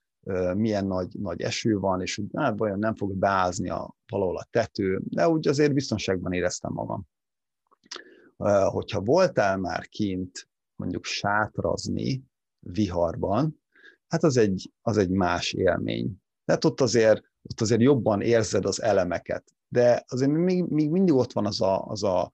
milyen 0.54 0.86
nagy, 0.86 1.20
nagy 1.20 1.42
eső 1.42 1.78
van, 1.80 2.02
és 2.02 2.22
hát 2.34 2.58
vajon 2.58 2.80
nem 2.80 2.96
fog 2.96 3.14
beázni 3.14 3.70
a, 3.70 3.96
valahol 4.08 4.38
a 4.38 4.48
tető, 4.50 5.02
de 5.04 5.30
úgy 5.30 5.48
azért 5.48 5.74
biztonságban 5.74 6.32
éreztem 6.32 6.72
magam. 6.74 7.08
Hogyha 8.66 9.02
voltál 9.02 9.58
már 9.58 9.88
kint 9.88 10.50
mondjuk 10.76 11.06
sátrazni 11.06 12.24
viharban, 12.60 13.62
hát 14.08 14.24
az 14.24 14.38
egy, 14.38 14.72
az 14.82 14.98
egy 14.98 15.10
más 15.10 15.54
élmény. 15.54 16.16
Tehát 16.46 16.66
ott 16.66 16.82
azért, 16.82 17.22
ott 17.42 17.62
azért 17.62 17.82
jobban 17.82 18.22
érzed 18.22 18.66
az 18.66 18.82
elemeket, 18.82 19.44
de 19.68 20.04
azért 20.08 20.32
még, 20.32 20.64
még 20.64 20.90
mindig 20.90 21.14
ott 21.14 21.34
van 21.34 21.46
az 21.46 21.62
a, 21.62 21.86
az 21.86 22.04
a, 22.04 22.34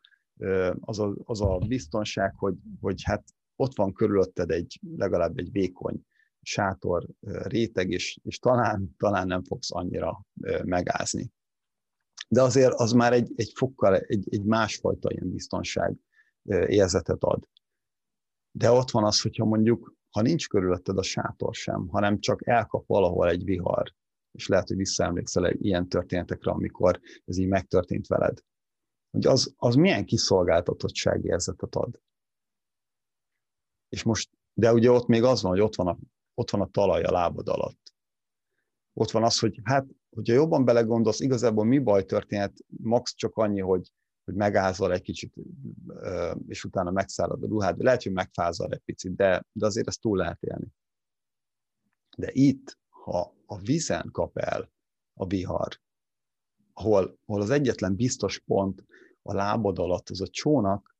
az 0.79 0.99
a, 0.99 1.13
az 1.23 1.41
a 1.41 1.57
biztonság, 1.67 2.33
hogy, 2.37 2.55
hogy 2.79 3.03
hát 3.03 3.23
ott 3.55 3.75
van 3.75 3.93
körülötted 3.93 4.51
egy, 4.51 4.79
legalább 4.97 5.37
egy 5.37 5.51
vékony 5.51 6.05
sátor 6.41 7.07
réteg, 7.43 7.89
és, 7.89 8.19
és 8.23 8.39
talán, 8.39 8.95
talán 8.97 9.27
nem 9.27 9.43
fogsz 9.43 9.71
annyira 9.71 10.25
megázni. 10.63 11.31
De 12.33 12.41
azért 12.41 12.73
az 12.73 12.91
már 12.91 13.13
egy, 13.13 13.31
egy 13.35 13.51
fokkal, 13.55 13.97
egy, 13.97 14.27
egy 14.29 14.43
másfajta 14.43 15.11
ilyen 15.11 15.31
biztonság 15.31 15.95
érzetet 16.65 17.23
ad. 17.23 17.47
De 18.51 18.71
ott 18.71 18.91
van 18.91 19.03
az, 19.03 19.21
hogyha 19.21 19.45
mondjuk, 19.45 19.93
ha 20.09 20.21
nincs 20.21 20.47
körülötted 20.47 20.97
a 20.97 21.03
sátor 21.03 21.53
sem, 21.53 21.87
hanem 21.87 22.19
csak 22.19 22.47
elkap 22.47 22.87
valahol 22.87 23.29
egy 23.29 23.43
vihar, 23.43 23.93
és 24.31 24.47
lehet, 24.47 24.67
hogy 24.67 24.77
visszaemlékszel 24.77 25.45
egy 25.45 25.65
ilyen 25.65 25.89
történetekre, 25.89 26.51
amikor 26.51 26.99
ez 27.25 27.37
így 27.37 27.47
megtörtént 27.47 28.07
veled, 28.07 28.39
hogy 29.11 29.25
az, 29.25 29.53
az 29.57 29.75
milyen 29.75 30.05
kiszolgáltatottsági 30.05 31.27
érzetet 31.27 31.75
ad. 31.75 32.01
És 33.89 34.03
most, 34.03 34.29
de 34.53 34.73
ugye 34.73 34.91
ott 34.91 35.07
még 35.07 35.23
az 35.23 35.41
van, 35.41 35.51
hogy 35.51 35.61
ott 35.61 35.75
van 35.75 35.87
a 35.87 35.97
ott 36.33 36.49
van 36.49 36.61
a 36.61 36.69
talaj 36.69 37.03
a 37.03 37.11
lábad 37.11 37.47
alatt. 37.47 37.80
Ott 38.93 39.11
van 39.11 39.23
az, 39.23 39.39
hogy 39.39 39.59
hát, 39.63 39.85
hogyha 40.09 40.33
jobban 40.33 40.65
belegondolsz, 40.65 41.19
igazából 41.19 41.65
mi 41.65 41.79
baj 41.79 42.05
történhet, 42.05 42.53
max 42.67 43.13
csak 43.15 43.35
annyi, 43.35 43.59
hogy, 43.59 43.91
hogy 44.23 44.33
megázol 44.33 44.93
egy 44.93 45.01
kicsit, 45.01 45.33
és 46.47 46.63
utána 46.63 46.91
megszállod 46.91 47.43
a 47.43 47.47
ruhát, 47.47 47.77
de 47.77 47.83
lehet, 47.83 48.03
hogy 48.03 48.11
megfázol 48.11 48.71
egy 48.71 48.81
picit, 48.85 49.15
de, 49.15 49.45
de 49.51 49.65
azért 49.65 49.87
ezt 49.87 50.01
túl 50.01 50.17
lehet 50.17 50.43
élni. 50.43 50.67
De 52.17 52.29
itt, 52.31 52.77
ha 52.89 53.33
a 53.45 53.57
vízen 53.57 54.09
kap 54.11 54.37
el 54.37 54.71
a 55.13 55.25
vihar, 55.25 55.79
ahol, 56.73 57.17
ahol 57.25 57.41
az 57.41 57.49
egyetlen 57.49 57.95
biztos 57.95 58.39
pont 58.39 58.85
a 59.21 59.33
lábad 59.33 59.79
alatt, 59.79 60.09
az 60.09 60.21
a 60.21 60.27
csónak, 60.27 60.95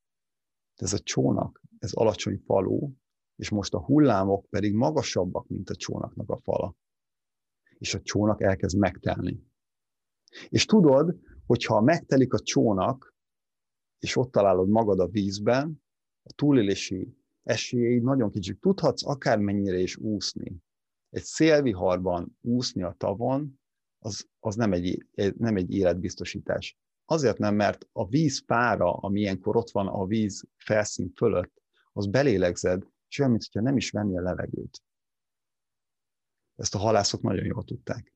ez 0.75 0.93
a 0.93 0.99
csónak, 0.99 1.61
ez 1.79 1.93
alacsony 1.93 2.41
falu, 2.45 2.91
és 3.35 3.49
most 3.49 3.73
a 3.73 3.83
hullámok 3.83 4.45
pedig 4.49 4.73
magasabbak, 4.73 5.47
mint 5.47 5.69
a 5.69 5.75
csónaknak 5.75 6.29
a 6.29 6.37
fala. 6.37 6.75
És 7.81 7.93
a 7.93 8.01
csónak 8.01 8.41
elkezd 8.41 8.77
megtelni. 8.77 9.43
És 10.49 10.65
tudod, 10.65 11.19
hogyha 11.45 11.81
megtelik 11.81 12.33
a 12.33 12.39
csónak, 12.39 13.15
és 13.99 14.15
ott 14.15 14.31
találod 14.31 14.69
magad 14.69 14.99
a 14.99 15.07
vízben, 15.07 15.83
a 16.23 16.33
túlélési 16.33 17.17
esélyeid 17.43 18.03
nagyon 18.03 18.29
kicsik. 18.29 18.59
Tudhatsz 18.59 19.05
akármennyire 19.05 19.77
is 19.77 19.97
úszni. 19.97 20.57
Egy 21.09 21.23
szélviharban 21.23 22.37
úszni 22.41 22.83
a 22.83 22.95
tavon, 22.97 23.59
az, 23.99 24.27
az 24.39 24.55
nem, 24.55 24.73
egy, 24.73 25.05
nem 25.37 25.55
egy 25.55 25.73
életbiztosítás. 25.73 26.77
Azért 27.05 27.37
nem, 27.37 27.55
mert 27.55 27.87
a 27.91 28.07
víz 28.07 28.45
pára, 28.45 28.93
ami 28.93 29.19
ilyenkor 29.19 29.55
ott 29.55 29.69
van 29.71 29.87
a 29.87 30.05
víz 30.05 30.43
felszín 30.57 31.11
fölött, 31.15 31.61
az 31.93 32.07
belélegzed, 32.07 32.83
és 33.07 33.19
olyan, 33.19 33.31
mintha 33.31 33.61
nem 33.61 33.77
is 33.77 33.91
venni 33.91 34.17
a 34.17 34.21
levegőt. 34.21 34.81
Ezt 36.61 36.75
a 36.75 36.77
halászok 36.77 37.21
nagyon 37.21 37.45
jól 37.45 37.63
tudták. 37.63 38.13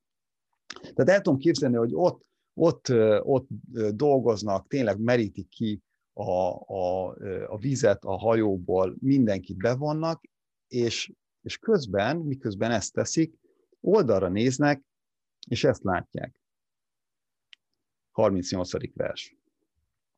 Tehát 0.82 1.10
el 1.10 1.22
tudom 1.22 1.40
képzelni, 1.40 1.76
hogy 1.76 1.92
ott, 1.94 2.26
ott, 2.54 2.88
ott 3.20 3.48
dolgoznak, 3.96 4.68
tényleg 4.68 5.00
merítik 5.00 5.50
ki 5.50 5.82
a, 6.14 6.32
a, 6.74 7.16
a 7.48 7.58
vizet 7.58 8.04
a 8.04 8.18
hajóból, 8.18 8.96
mindenkit 9.00 9.58
bevonnak, 9.58 10.24
és, 10.68 11.14
és 11.42 11.58
közben, 11.58 12.18
miközben 12.18 12.72
ezt 12.72 12.94
teszik, 12.94 13.40
oldalra 13.80 14.30
néznek, 14.30 14.84
és 15.48 15.64
ezt 15.64 15.84
látják. 15.84 16.42
38. 18.12 18.94
vers. 18.94 19.36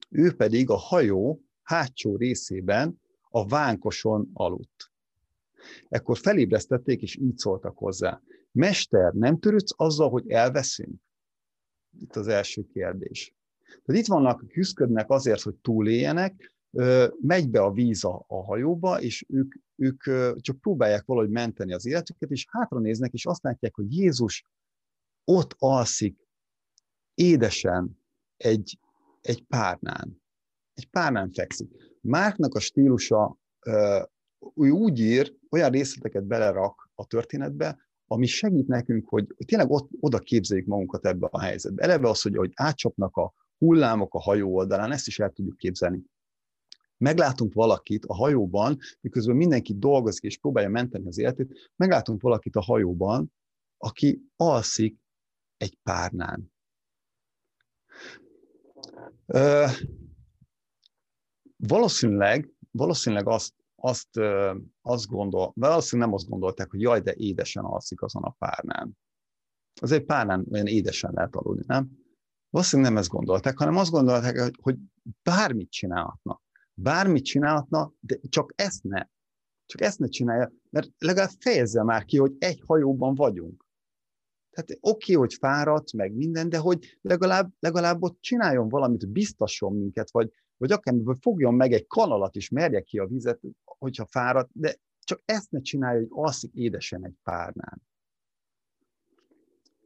Ő 0.10 0.36
pedig 0.36 0.70
a 0.70 0.76
hajó 0.76 1.42
hátsó 1.62 2.16
részében 2.16 3.02
a 3.30 3.48
vánkoson 3.48 4.30
aludt. 4.34 4.92
Ekkor 5.88 6.18
felébresztették, 6.18 7.02
és 7.02 7.16
így 7.16 7.38
szóltak 7.38 7.78
hozzá. 7.78 8.22
Mester, 8.52 9.14
nem 9.14 9.40
törődsz 9.40 9.74
azzal, 9.76 10.10
hogy 10.10 10.30
elveszünk? 10.30 11.02
Itt 12.00 12.16
az 12.16 12.28
első 12.28 12.68
kérdés. 12.74 13.36
Tehát 13.86 14.02
itt 14.02 14.08
vannak, 14.08 14.48
küzdködnek 14.48 15.10
azért, 15.10 15.42
hogy 15.42 15.56
túléljenek, 15.56 16.54
megy 17.22 17.50
be 17.50 17.62
a 17.62 17.72
víz 17.72 18.04
a, 18.04 18.26
a 18.28 18.44
hajóba, 18.44 19.02
és 19.02 19.26
ők, 19.28 19.56
ők 19.76 20.04
csak 20.40 20.60
próbálják 20.60 21.06
valahogy 21.06 21.30
menteni 21.30 21.74
az 21.74 21.86
életüket, 21.86 22.32
és 22.32 22.46
hátra 22.50 22.80
néznek, 22.80 23.14
és 23.14 23.26
azt 23.26 23.44
látják, 23.44 23.76
hogy 23.76 23.94
Jézus 23.94 24.46
ott 25.24 25.56
alszik 25.58 26.28
édesen 27.14 28.00
egy, 28.38 28.80
egy 29.22 29.44
párnán. 29.44 30.22
Egy 30.74 30.90
párnán 30.90 31.32
fekszik. 31.32 31.98
Márknak 32.02 32.56
a 32.56 32.60
stílusa, 32.60 33.38
ő 34.56 34.70
úgy 34.70 35.00
ír, 35.00 35.36
olyan 35.50 35.72
részleteket 35.72 36.24
belerak 36.24 36.90
a 36.96 37.06
történetbe, 37.06 37.78
ami 38.08 38.26
segít 38.26 38.68
nekünk, 38.68 39.10
hogy 39.10 39.28
tényleg 39.46 39.70
ott, 39.70 39.90
oda 40.00 40.20
képzeljük 40.20 40.68
magunkat 40.68 41.06
ebbe 41.06 41.28
a 41.32 41.42
helyzetbe. 41.42 41.84
Eleve 41.84 42.10
az, 42.10 42.22
hogy, 42.22 42.36
hogy 42.36 42.52
átcsapnak 42.56 43.16
a 43.16 43.34
hullámok 43.58 44.14
a 44.14 44.20
hajó 44.20 44.56
oldalán, 44.56 44.92
ezt 44.92 45.08
is 45.08 45.20
el 45.20 45.32
tudjuk 45.32 45.58
képzelni. 45.58 46.04
Meglátunk 46.98 47.54
valakit 47.54 48.06
a 48.06 48.14
hajóban, 48.14 48.78
miközben 49.02 49.36
mindenki 49.36 49.78
dolgozik 49.78 50.24
és 50.24 50.38
próbálja 50.38 50.70
menteni 50.70 51.08
az 51.08 51.18
életét, 51.18 51.72
meglátunk 51.76 52.22
valakit 52.22 52.56
a 52.56 52.62
hajóban, 52.62 53.34
aki 53.78 54.22
alszik 54.36 55.00
egy 55.58 55.78
párnán. 55.84 56.52
Valószínűleg, 61.56 62.50
valószínűleg 62.72 63.28
azt, 63.28 63.54
azt, 63.88 64.18
azt 64.82 65.08
gondol, 65.08 65.52
valószínűleg 65.56 66.10
nem 66.10 66.18
azt 66.18 66.30
gondolták, 66.30 66.70
hogy 66.70 66.82
jaj, 66.82 67.02
de 67.02 67.14
édesen 67.14 67.64
alszik 67.64 68.02
azon 68.02 68.24
a 68.24 68.36
párnán. 68.40 68.98
Azért 69.82 70.06
párnán 70.06 70.46
olyan 70.52 70.66
édesen 70.66 71.12
lehet 71.14 71.36
aludni, 71.36 71.64
nem? 71.68 71.90
Valószínűleg 72.50 72.92
nem 72.92 73.02
ezt 73.02 73.10
gondolták, 73.10 73.58
hanem 73.58 73.76
azt 73.76 73.92
gondolták, 73.92 74.52
hogy 74.62 74.78
bármit 75.24 75.72
csinálhatna. 75.72 76.42
Bármit 76.74 77.26
csinálhatna, 77.26 77.92
de 78.00 78.20
csak 78.30 78.54
ezt 78.56 78.84
ne. 78.84 79.06
Csak 79.66 79.82
ezt 79.82 80.00
ne 80.00 80.08
csinálja, 80.08 80.52
mert 80.70 80.90
legalább 80.98 81.30
fejezze 81.40 81.84
már 81.84 82.06
ki, 82.06 82.18
hogy 82.18 82.36
egy 82.40 82.62
hajóban 82.66 83.16
vagyunk. 83.16 83.66
Tehát 84.50 84.70
oké, 84.82 85.14
okay, 85.14 85.16
hogy 85.16 85.34
fáradt, 85.34 85.94
meg 85.94 86.14
minden, 86.14 86.50
de 86.50 86.58
hogy 86.58 86.98
legalább, 87.02 87.52
legalább 87.60 88.04
ott 88.04 88.18
csináljon 88.22 88.70
valamit, 88.70 89.10
biztasson 89.10 89.76
minket, 89.76 90.12
vagy, 90.12 90.32
vagy 90.58 90.72
akár 90.72 90.96
vagy 91.04 91.18
fogjon 91.22 91.54
meg 91.54 91.72
egy 91.72 91.88
kanalat 91.88 92.36
is, 92.36 92.50
merje 92.50 92.82
ki 92.82 92.98
a 92.98 93.06
vizet, 93.06 93.42
hogyha 93.64 94.06
fáradt, 94.06 94.50
de 94.54 94.76
csak 95.00 95.22
ezt 95.26 95.52
ne 95.52 95.62
csinálja, 95.62 96.00
hogy 96.00 96.10
alszik 96.12 96.54
édesen 96.54 97.06
egy 97.06 97.16
párnán. 97.24 97.82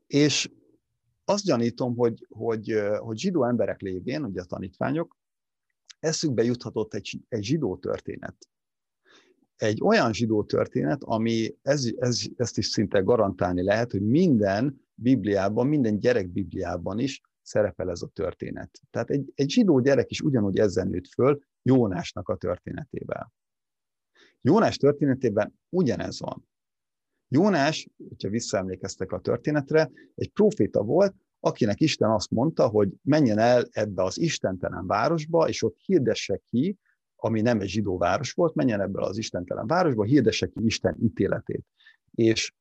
És 0.07 0.51
azt 1.25 1.45
gyanítom, 1.45 1.95
hogy, 1.95 2.25
hogy, 2.29 2.81
hogy 2.97 3.17
zsidó 3.17 3.45
emberek 3.45 3.81
lévén, 3.81 4.23
ugye 4.23 4.41
a 4.41 4.45
tanítványok, 4.45 5.17
eszükbe 5.99 6.43
juthatott 6.43 6.93
egy, 6.93 7.21
egy 7.27 7.43
zsidó 7.43 7.77
történet. 7.77 8.35
Egy 9.55 9.81
olyan 9.83 10.13
zsidó 10.13 10.43
történet, 10.43 11.03
ami 11.03 11.55
ez, 11.61 11.85
ez, 11.97 12.21
ezt 12.35 12.57
is 12.57 12.65
szinte 12.65 12.99
garantálni 12.99 13.63
lehet, 13.63 13.91
hogy 13.91 14.01
minden 14.01 14.81
Bibliában, 14.93 15.67
minden 15.67 15.99
gyerek 15.99 16.29
Bibliában 16.29 16.99
is 16.99 17.21
szerepel 17.41 17.89
ez 17.89 18.01
a 18.01 18.07
történet. 18.07 18.79
Tehát 18.89 19.09
egy, 19.09 19.31
egy 19.35 19.49
zsidó 19.49 19.79
gyerek 19.79 20.11
is 20.11 20.21
ugyanúgy 20.21 20.57
ezzel 20.57 20.85
nőtt 20.85 21.07
föl 21.07 21.41
Jónásnak 21.61 22.29
a 22.29 22.35
történetével. 22.35 23.33
Jónás 24.41 24.77
történetében 24.77 25.53
ugyanez 25.69 26.19
van. 26.19 26.49
Jónás, 27.27 27.89
hogyha 28.09 28.29
visszaemlékeztek 28.29 29.11
a 29.11 29.19
történetre, 29.19 29.91
egy 30.15 30.29
proféta 30.29 30.83
volt, 30.83 31.15
akinek 31.39 31.79
Isten 31.79 32.09
azt 32.09 32.29
mondta, 32.29 32.67
hogy 32.67 32.89
menjen 33.01 33.37
el 33.37 33.67
ebbe 33.71 34.03
az 34.03 34.19
istentelen 34.19 34.87
városba, 34.87 35.47
és 35.47 35.63
ott 35.63 35.77
hirdesse 35.77 36.41
ki, 36.45 36.77
ami 37.15 37.41
nem 37.41 37.59
egy 37.59 37.67
zsidó 37.67 37.97
város 37.97 38.31
volt, 38.31 38.55
menjen 38.55 38.81
ebbe 38.81 39.01
az 39.01 39.17
istentelen 39.17 39.67
városba, 39.67 40.03
hirdesse 40.03 40.47
ki 40.47 40.65
Isten 40.65 40.97
ítéletét. 41.01 41.65
És 42.11 42.53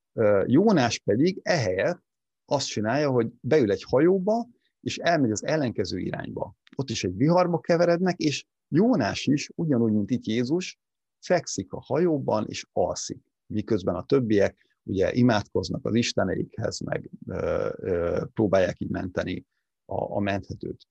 Jónás 0.47 0.99
pedig 0.99 1.41
ehelyett 1.43 2.03
azt 2.45 2.67
csinálja, 2.67 3.11
hogy 3.11 3.29
beül 3.41 3.71
egy 3.71 3.85
hajóba, 3.89 4.49
és 4.81 4.99
elmegy 4.99 5.31
az 5.31 5.45
ellenkező 5.45 5.99
irányba. 5.99 6.57
Ott 6.77 6.91
is 6.91 7.05
egy 7.05 7.17
viharba 7.17 7.61
keverednek, 7.61 8.19
és 8.19 8.47
Jónás 8.69 9.27
is, 9.27 9.51
ugyanúgy, 9.55 9.93
mint 9.93 10.11
itt 10.11 10.25
Jézus, 10.25 10.79
fekszik 11.21 11.73
a 11.73 11.81
hajóban, 11.81 12.47
és 12.49 12.67
alszik. 12.73 13.23
Miközben 13.47 13.95
a 13.95 14.05
többiek 14.05 14.79
ugye 14.83 15.13
imádkoznak 15.13 15.87
az 15.87 15.95
isteneikhez, 15.95 16.81
meg 16.81 17.11
ö, 17.27 17.69
ö, 17.77 18.25
próbálják 18.35 18.81
így 18.81 18.91
menteni 18.91 19.47
a, 19.85 20.17
a 20.17 20.21
menthetőt. 20.21 20.87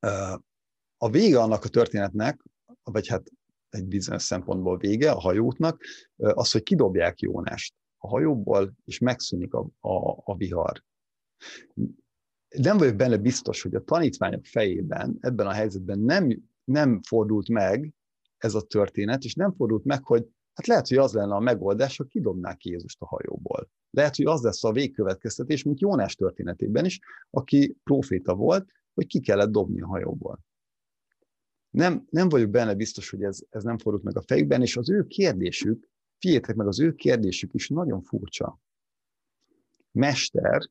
Ö, 0.00 0.34
a 0.96 1.10
vége 1.10 1.40
annak 1.40 1.64
a 1.64 1.68
történetnek, 1.68 2.44
vagy 2.82 3.08
hát 3.08 3.30
egy 3.68 3.86
bizonyos 3.86 4.22
szempontból 4.22 4.76
vége 4.76 5.10
a 5.10 5.20
hajótnak, 5.20 5.82
az, 6.16 6.50
hogy 6.50 6.62
kidobják 6.62 7.20
Jónást 7.20 7.74
a 7.96 8.08
hajóból, 8.08 8.74
és 8.84 8.98
megszűnik 8.98 9.54
a, 9.54 9.68
a, 9.80 10.22
a 10.24 10.36
vihar. 10.36 10.84
Nem 12.48 12.78
vagyok 12.78 12.96
benne 12.96 13.16
biztos, 13.16 13.62
hogy 13.62 13.74
a 13.74 13.84
tanítványok 13.84 14.44
fejében 14.44 15.16
ebben 15.20 15.46
a 15.46 15.52
helyzetben 15.52 15.98
nem, 15.98 16.42
nem 16.64 17.02
fordult 17.02 17.48
meg 17.48 17.94
ez 18.36 18.54
a 18.54 18.62
történet, 18.62 19.24
és 19.24 19.34
nem 19.34 19.52
fordult 19.52 19.84
meg, 19.84 20.04
hogy 20.04 20.26
hát 20.54 20.66
lehet, 20.66 20.88
hogy 20.88 20.96
az 20.96 21.12
lenne 21.12 21.34
a 21.34 21.40
megoldás, 21.40 21.96
ha 21.96 22.04
kidobnák 22.04 22.64
Jézust 22.64 23.00
a 23.00 23.06
hajóból. 23.06 23.70
Lehet, 23.90 24.16
hogy 24.16 24.26
az 24.26 24.42
lesz 24.42 24.64
a 24.64 24.72
végkövetkeztetés, 24.72 25.62
mint 25.62 25.80
Jónás 25.80 26.14
történetében 26.14 26.84
is, 26.84 27.00
aki 27.30 27.76
proféta 27.84 28.34
volt, 28.34 28.68
hogy 28.94 29.06
ki 29.06 29.20
kellett 29.20 29.50
dobni 29.50 29.80
a 29.80 29.86
hajóból. 29.86 30.40
Nem, 31.70 32.06
nem 32.10 32.28
vagyok 32.28 32.50
benne 32.50 32.74
biztos, 32.74 33.10
hogy 33.10 33.22
ez, 33.22 33.38
ez 33.50 33.62
nem 33.62 33.78
fordult 33.78 34.04
meg 34.04 34.16
a 34.16 34.22
fejükben, 34.22 34.62
és 34.62 34.76
az 34.76 34.90
ő 34.90 35.06
kérdésük, 35.06 35.88
figyeljetek 36.18 36.56
meg, 36.56 36.66
az 36.66 36.80
ő 36.80 36.92
kérdésük 36.92 37.54
is 37.54 37.68
nagyon 37.68 38.02
furcsa. 38.02 38.60
Mester, 39.90 40.70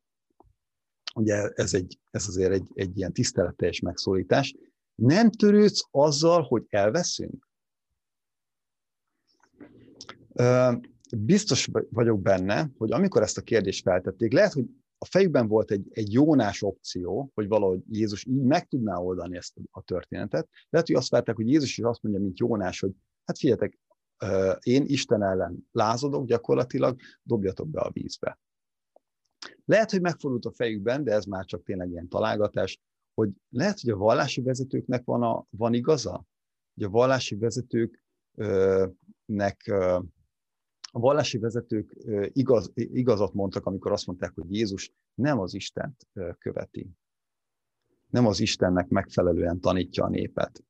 ugye 1.15 1.49
ez, 1.49 1.73
egy, 1.73 1.99
ez 2.11 2.27
azért 2.27 2.51
egy, 2.51 2.67
egy 2.73 2.97
ilyen 2.97 3.13
tiszteletteljes 3.13 3.79
megszólítás, 3.79 4.55
nem 4.95 5.31
törődsz 5.31 5.87
azzal, 5.91 6.41
hogy 6.41 6.65
elveszünk? 6.69 7.49
Biztos 11.17 11.69
vagyok 11.89 12.21
benne, 12.21 12.69
hogy 12.77 12.91
amikor 12.91 13.21
ezt 13.21 13.37
a 13.37 13.41
kérdést 13.41 13.83
feltették, 13.83 14.33
lehet, 14.33 14.53
hogy 14.53 14.65
a 14.97 15.05
fejükben 15.05 15.47
volt 15.47 15.71
egy, 15.71 15.87
egy 15.89 16.13
jónás 16.13 16.61
opció, 16.61 17.31
hogy 17.33 17.47
valahogy 17.47 17.81
Jézus 17.89 18.25
így 18.25 18.41
meg 18.41 18.67
tudná 18.67 18.95
oldani 18.97 19.37
ezt 19.37 19.53
a 19.71 19.81
történetet. 19.81 20.49
Lehet, 20.69 20.87
hogy 20.87 20.95
azt 20.95 21.09
várták, 21.09 21.35
hogy 21.35 21.49
Jézus 21.49 21.77
is 21.77 21.83
azt 21.83 22.03
mondja, 22.03 22.21
mint 22.21 22.39
Jónás, 22.39 22.79
hogy 22.79 22.91
hát 23.25 23.37
figyeljetek, 23.37 23.79
én 24.59 24.83
Isten 24.85 25.23
ellen 25.23 25.67
lázadok 25.71 26.25
gyakorlatilag, 26.25 26.99
dobjatok 27.23 27.67
be 27.67 27.81
a 27.81 27.91
vízbe. 27.91 28.39
Lehet, 29.65 29.91
hogy 29.91 30.01
megfordult 30.01 30.45
a 30.45 30.51
fejükben, 30.51 31.03
de 31.03 31.11
ez 31.11 31.25
már 31.25 31.45
csak 31.45 31.63
tényleg 31.63 31.89
ilyen 31.89 32.07
találgatás, 32.07 32.79
hogy 33.13 33.29
lehet, 33.49 33.79
hogy 33.79 33.89
a 33.89 33.97
vallási 33.97 34.41
vezetőknek 34.41 35.03
van, 35.03 35.23
a, 35.23 35.45
van 35.49 35.73
igaza, 35.73 36.25
hogy 36.73 36.83
a 36.83 36.89
vallási 36.89 37.35
vezetőknek 37.35 38.01
a 40.91 40.99
vallási 40.99 41.37
vezetők 41.37 41.95
igaz, 42.33 42.71
igazat 42.73 43.33
mondtak, 43.33 43.65
amikor 43.65 43.91
azt 43.91 44.05
mondták, 44.05 44.31
hogy 44.35 44.55
Jézus 44.55 44.91
nem 45.13 45.39
az 45.39 45.53
Istent 45.53 46.07
követi. 46.37 46.89
Nem 48.09 48.25
az 48.25 48.39
Istennek 48.39 48.87
megfelelően 48.87 49.59
tanítja 49.59 50.03
a 50.03 50.09
népet. 50.09 50.63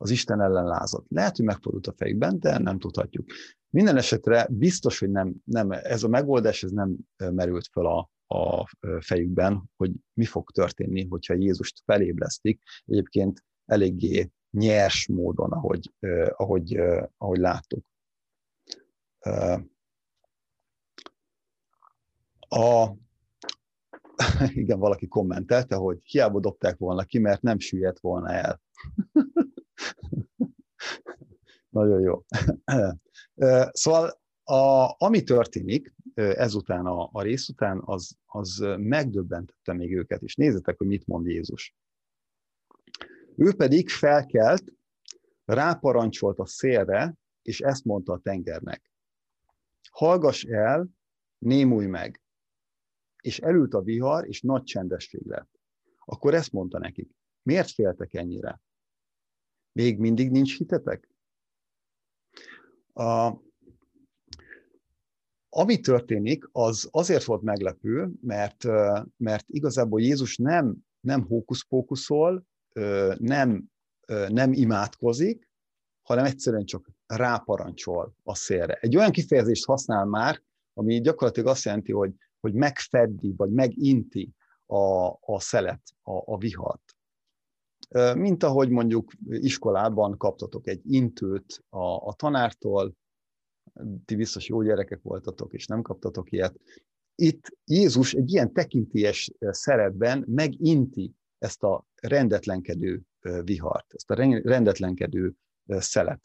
Az 0.00 0.10
Isten 0.10 0.40
ellen 0.40 0.64
lázad. 0.64 1.04
Lehet, 1.08 1.36
hogy 1.36 1.44
megfordult 1.44 1.86
a 1.86 1.94
fejükben, 1.96 2.38
de 2.38 2.58
nem 2.58 2.78
tudhatjuk. 2.78 3.26
Minden 3.70 3.96
esetre 3.96 4.46
biztos, 4.50 4.98
hogy 4.98 5.10
nem, 5.10 5.34
nem 5.44 5.70
ez 5.70 6.02
a 6.02 6.08
megoldás 6.08 6.62
ez 6.62 6.70
nem 6.70 6.96
merült 7.16 7.68
fel 7.72 7.86
a, 7.86 8.10
a 8.26 8.68
fejükben, 9.00 9.70
hogy 9.76 9.92
mi 10.14 10.24
fog 10.24 10.50
történni, 10.50 11.06
hogyha 11.06 11.34
Jézust 11.34 11.82
felébresztik. 11.84 12.62
Egyébként 12.84 13.44
eléggé 13.64 14.30
nyers 14.50 15.08
módon, 15.08 15.52
ahogy, 15.52 15.92
ahogy, 16.36 16.80
ahogy 17.16 17.38
láttuk. 17.38 17.86
A, 22.48 22.92
igen, 24.62 24.78
valaki 24.78 25.06
kommentelte, 25.08 25.76
hogy 25.76 25.98
hiába 26.02 26.40
dobták 26.40 26.76
volna 26.76 27.04
ki, 27.04 27.18
mert 27.18 27.42
nem 27.42 27.58
süllyedt 27.58 28.00
volna 28.00 28.32
el. 28.32 28.60
Nagyon 31.78 32.00
jó. 32.00 32.24
Szóval 33.70 34.20
a, 34.42 34.94
ami 34.98 35.22
történik 35.22 35.94
ezután 36.14 36.86
a, 36.86 37.08
a 37.12 37.22
rész 37.22 37.48
után, 37.48 37.82
az, 37.84 38.16
az 38.26 38.64
megdöbbentette 38.76 39.72
még 39.72 39.96
őket, 39.96 40.22
és 40.22 40.34
nézzetek, 40.34 40.78
hogy 40.78 40.86
mit 40.86 41.06
mond 41.06 41.26
Jézus. 41.26 41.74
Ő 43.36 43.54
pedig 43.54 43.88
felkelt, 43.88 44.64
ráparancsolt 45.44 46.38
a 46.38 46.46
szélre, 46.46 47.14
és 47.42 47.60
ezt 47.60 47.84
mondta 47.84 48.12
a 48.12 48.18
tengernek 48.18 48.88
hallgass 49.98 50.44
el, 50.44 50.88
némulj 51.38 51.86
meg. 51.86 52.22
És 53.22 53.38
elült 53.38 53.74
a 53.74 53.82
vihar, 53.82 54.28
és 54.28 54.40
nagy 54.40 54.62
csendesség 54.62 55.26
lett. 55.26 55.50
Akkor 56.04 56.34
ezt 56.34 56.52
mondta 56.52 56.78
nekik. 56.78 57.10
Miért 57.42 57.70
féltek 57.70 58.14
ennyire? 58.14 58.60
Még 59.72 59.98
mindig 59.98 60.30
nincs 60.30 60.56
hitetek? 60.56 61.08
A, 62.98 63.42
ami 65.48 65.80
történik, 65.80 66.48
az 66.52 66.88
azért 66.90 67.24
volt 67.24 67.42
meglepő, 67.42 68.10
mert, 68.20 68.64
mert 69.16 69.44
igazából 69.48 70.00
Jézus 70.00 70.36
nem, 70.36 70.76
nem 71.00 71.22
hókuszpókuszol, 71.22 72.44
nem, 73.18 73.64
nem 74.28 74.52
imádkozik, 74.52 75.50
hanem 76.02 76.24
egyszerűen 76.24 76.64
csak 76.64 76.90
ráparancsol 77.06 78.14
a 78.22 78.34
szélre. 78.34 78.74
Egy 78.74 78.96
olyan 78.96 79.10
kifejezést 79.10 79.64
használ 79.64 80.04
már, 80.04 80.42
ami 80.74 81.00
gyakorlatilag 81.00 81.48
azt 81.48 81.64
jelenti, 81.64 81.92
hogy, 81.92 82.14
hogy 82.40 82.54
megfeddi, 82.54 83.34
vagy 83.36 83.50
meginti 83.50 84.30
a, 84.66 85.06
a 85.06 85.40
szelet, 85.40 85.82
a, 86.02 86.32
a 86.32 86.38
vihart. 86.38 86.97
Mint 88.14 88.42
ahogy 88.42 88.70
mondjuk 88.70 89.12
iskolában 89.28 90.16
kaptatok 90.16 90.66
egy 90.66 90.80
intőt 90.84 91.64
a, 91.68 92.06
a 92.06 92.12
tanártól, 92.16 92.94
ti 94.04 94.16
biztos 94.16 94.48
jó 94.48 94.62
gyerekek 94.62 95.02
voltatok, 95.02 95.52
és 95.52 95.66
nem 95.66 95.82
kaptatok 95.82 96.32
ilyet. 96.32 96.60
Itt 97.14 97.56
Jézus 97.64 98.14
egy 98.14 98.32
ilyen 98.32 98.52
tekintélyes 98.52 99.30
szerepben 99.38 100.24
meginti 100.26 101.14
ezt 101.38 101.62
a 101.62 101.86
rendetlenkedő 101.94 103.02
vihart, 103.44 103.86
ezt 103.94 104.10
a 104.10 104.14
rendetlenkedő 104.42 105.34
szelet 105.66 106.20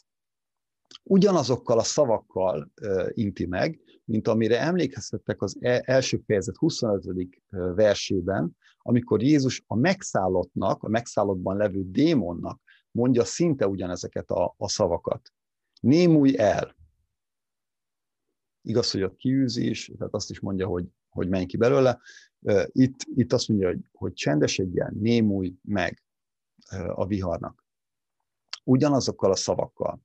ugyanazokkal 1.03 1.79
a 1.79 1.83
szavakkal 1.83 2.71
inti 3.07 3.45
meg, 3.45 3.79
mint 4.05 4.27
amire 4.27 4.59
emlékeztettek 4.59 5.41
az 5.41 5.57
e, 5.59 5.83
első 5.85 6.21
fejezet 6.25 6.57
25. 6.57 7.27
versében, 7.75 8.57
amikor 8.85 9.21
Jézus 9.21 9.63
a 9.67 9.75
megszállottnak, 9.75 10.83
a 10.83 10.87
megszállottban 10.87 11.57
levő 11.57 11.83
démonnak 11.85 12.61
mondja 12.91 13.23
szinte 13.23 13.67
ugyanezeket 13.67 14.29
a, 14.29 14.53
a 14.57 14.69
szavakat. 14.69 15.31
Némulj 15.81 16.37
el. 16.37 16.75
Igaz, 18.61 18.91
hogy 18.91 19.03
ott 19.03 19.15
kiűzés, 19.15 19.91
tehát 19.97 20.13
azt 20.13 20.29
is 20.29 20.39
mondja, 20.39 20.67
hogy, 20.67 20.87
hogy 21.09 21.29
menj 21.29 21.45
ki 21.45 21.57
belőle. 21.57 21.99
Itt, 22.65 22.95
itt 23.15 23.33
azt 23.33 23.47
mondja, 23.47 23.67
hogy, 23.67 23.79
hogy 23.91 24.13
csendesedjen, 24.13 24.93
némulj 24.99 25.55
meg 25.61 26.03
a 26.87 27.05
viharnak. 27.05 27.65
Ugyanazokkal 28.63 29.31
a 29.31 29.35
szavakkal. 29.35 30.01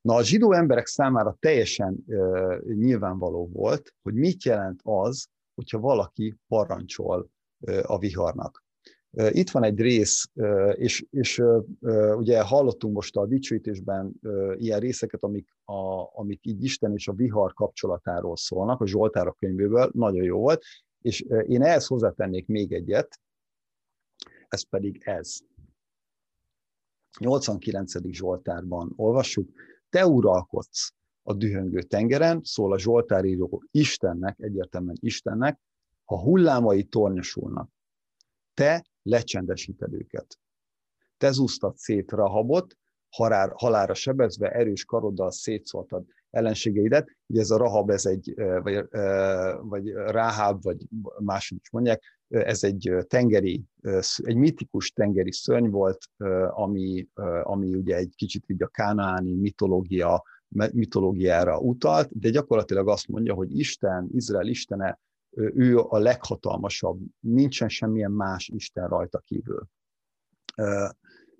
Na, 0.00 0.14
a 0.14 0.22
zsidó 0.22 0.52
emberek 0.52 0.86
számára 0.86 1.36
teljesen 1.40 2.04
uh, 2.06 2.60
nyilvánvaló 2.62 3.48
volt, 3.52 3.94
hogy 4.02 4.14
mit 4.14 4.42
jelent 4.42 4.80
az, 4.82 5.28
hogyha 5.54 5.78
valaki 5.78 6.36
parancsol 6.48 7.30
a 7.82 7.98
viharnak. 7.98 8.64
Itt 9.10 9.50
van 9.50 9.64
egy 9.64 9.80
rész, 9.80 10.30
és, 10.72 11.04
és 11.10 11.42
ugye 12.16 12.42
hallottunk 12.42 12.94
most 12.94 13.16
a 13.16 13.26
dicsőítésben 13.26 14.12
ilyen 14.54 14.80
részeket, 14.80 15.22
amik, 15.22 15.48
a, 15.64 16.10
amik 16.18 16.46
így 16.46 16.64
Isten 16.64 16.92
és 16.92 17.08
a 17.08 17.12
vihar 17.12 17.54
kapcsolatáról 17.54 18.36
szólnak, 18.36 18.80
a 18.80 18.86
Zsoltárok 18.86 19.36
könyvéből, 19.38 19.90
nagyon 19.94 20.24
jó 20.24 20.38
volt, 20.38 20.62
és 21.00 21.20
én 21.46 21.62
ehhez 21.62 21.86
hozzátennék 21.86 22.46
még 22.46 22.72
egyet, 22.72 23.20
ez 24.48 24.62
pedig 24.62 25.02
ez. 25.04 25.38
89. 27.18 27.92
Zsoltárban 28.10 28.92
olvassuk, 28.96 29.50
te 29.88 30.06
uralkodsz 30.06 30.92
a 31.22 31.34
dühöngő 31.34 31.82
tengeren, 31.82 32.40
szól 32.44 32.72
a 32.72 32.78
Zsoltáríró 32.78 33.62
Istennek, 33.70 34.36
egyértelműen 34.40 34.96
Istennek, 35.00 35.60
ha 36.04 36.20
hullámai 36.20 36.84
tornyosulnak, 36.84 37.70
te 38.54 38.86
lecsendesíted 39.02 39.92
őket. 39.92 40.38
Te 41.16 41.30
zúztad 41.30 41.76
szét 41.76 42.10
Rahabot, 42.10 42.76
halár, 43.08 43.52
halára 43.54 43.94
sebezve, 43.94 44.50
erős 44.50 44.84
karoddal 44.84 45.30
szétszóltad 45.30 46.04
ellenségeidet. 46.30 47.08
Ugye 47.26 47.40
ez 47.40 47.50
a 47.50 47.56
Rahab, 47.56 47.90
ez 47.90 48.06
egy, 48.06 48.34
vagy, 48.62 48.88
vagy 49.60 49.88
Ráháb, 49.92 50.62
vagy 50.62 50.86
máshogy 51.18 51.58
is 51.62 51.70
mondják, 51.70 52.02
ez 52.28 52.64
egy 52.64 52.92
tengeri, 53.06 53.64
egy 54.16 54.36
mitikus 54.36 54.90
tengeri 54.90 55.32
szörny 55.32 55.68
volt, 55.68 55.98
ami, 56.48 57.08
ami 57.42 57.74
ugye 57.74 57.96
egy 57.96 58.12
kicsit 58.16 58.44
így 58.46 58.62
a 58.62 58.66
kánaáni 58.66 59.32
mitológia, 59.32 60.22
mitológiára 60.72 61.58
utalt, 61.58 62.18
de 62.18 62.30
gyakorlatilag 62.30 62.88
azt 62.88 63.08
mondja, 63.08 63.34
hogy 63.34 63.58
Isten, 63.58 64.08
Izrael 64.12 64.48
Istene 64.48 65.00
ő 65.36 65.78
a 65.78 65.98
leghatalmasabb, 65.98 67.00
nincsen 67.20 67.68
semmilyen 67.68 68.10
más 68.10 68.48
Isten 68.48 68.88
rajta 68.88 69.18
kívül. 69.18 69.68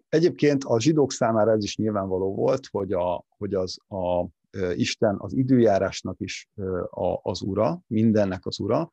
Egyébként 0.08 0.64
a 0.64 0.80
zsidók 0.80 1.12
számára 1.12 1.50
ez 1.50 1.64
is 1.64 1.76
nyilvánvaló 1.76 2.34
volt, 2.34 2.66
hogy, 2.70 2.92
a, 2.92 3.24
hogy 3.28 3.54
az 3.54 3.78
a 3.88 4.26
Isten 4.74 5.16
az 5.18 5.32
időjárásnak 5.32 6.20
is 6.20 6.48
az 7.22 7.42
ura, 7.42 7.82
mindennek 7.86 8.46
az 8.46 8.60
ura. 8.60 8.90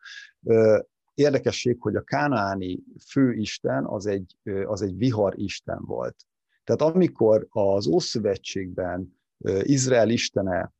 Érdekesség, 1.14 1.78
hogy 1.80 1.96
a 1.96 2.02
kánaáni 2.02 2.80
főisten 3.10 3.86
az 3.86 4.06
egy, 4.06 4.38
az 4.66 4.82
egy 4.82 4.98
vihar 4.98 5.40
isten 5.40 5.80
volt. 5.82 6.16
Tehát 6.64 6.94
amikor 6.94 7.48
az 7.50 7.88
Ószövetségben 7.88 9.20
Izrael 9.62 10.10
istene 10.10 10.74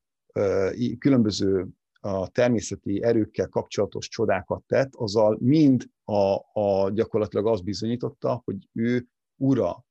különböző 1.00 1.68
a 2.00 2.30
természeti 2.30 3.04
erőkkel 3.04 3.48
kapcsolatos 3.48 4.08
csodákat 4.08 4.64
tett, 4.68 4.96
azzal 4.96 5.38
mind 5.42 5.86
a, 6.04 6.36
a 6.62 6.90
gyakorlatilag 6.94 7.48
azt 7.48 7.64
bizonyította, 7.64 8.42
hogy 8.46 8.70
ő 8.74 9.08
ura, 9.36 9.86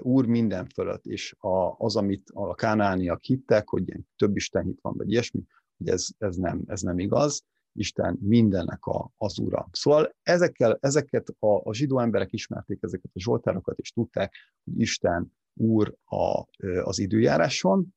úr 0.00 0.26
minden 0.26 0.66
fölött, 0.66 1.04
és 1.06 1.34
a, 1.38 1.74
az, 1.78 1.96
amit 1.96 2.30
a 2.32 2.54
kánániak 2.54 3.22
hittek, 3.22 3.68
hogy 3.68 3.88
ilyen 3.88 4.08
több 4.16 4.36
Isten 4.36 4.64
hit 4.64 4.78
van, 4.80 4.96
vagy 4.96 5.10
ilyesmi, 5.10 5.42
hogy 5.76 5.88
ez, 5.88 6.06
ez, 6.18 6.36
nem, 6.36 6.62
ez 6.66 6.80
nem 6.80 6.98
igaz, 6.98 7.44
Isten 7.74 8.18
mindennek 8.20 8.84
a, 8.86 9.10
az 9.16 9.38
ura. 9.38 9.68
Szóval 9.72 10.14
ezekkel, 10.22 10.78
ezeket 10.80 11.28
a, 11.38 11.68
a 11.68 11.74
zsidó 11.74 11.98
emberek 11.98 12.32
ismerték 12.32 12.78
ezeket 12.82 13.10
a 13.14 13.20
zsoltárokat, 13.20 13.78
és 13.78 13.90
tudták, 13.90 14.34
hogy 14.64 14.80
Isten 14.80 15.32
úr 15.54 15.94
a, 16.04 16.44
az 16.82 16.98
időjáráson, 16.98 17.94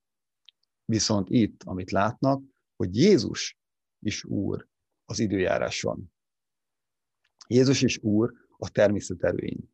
viszont 0.86 1.30
itt, 1.30 1.64
amit 1.64 1.92
látnak, 1.92 2.42
hogy 2.76 2.96
Jézus 2.96 3.58
is 4.00 4.24
Úr 4.24 4.68
az 5.06 5.20
időjáráson. 5.20 6.14
Jézus 7.48 7.82
is 7.82 7.98
Úr 7.98 8.34
a 8.58 8.70
természet 8.70 9.24
erőin. 9.24 9.74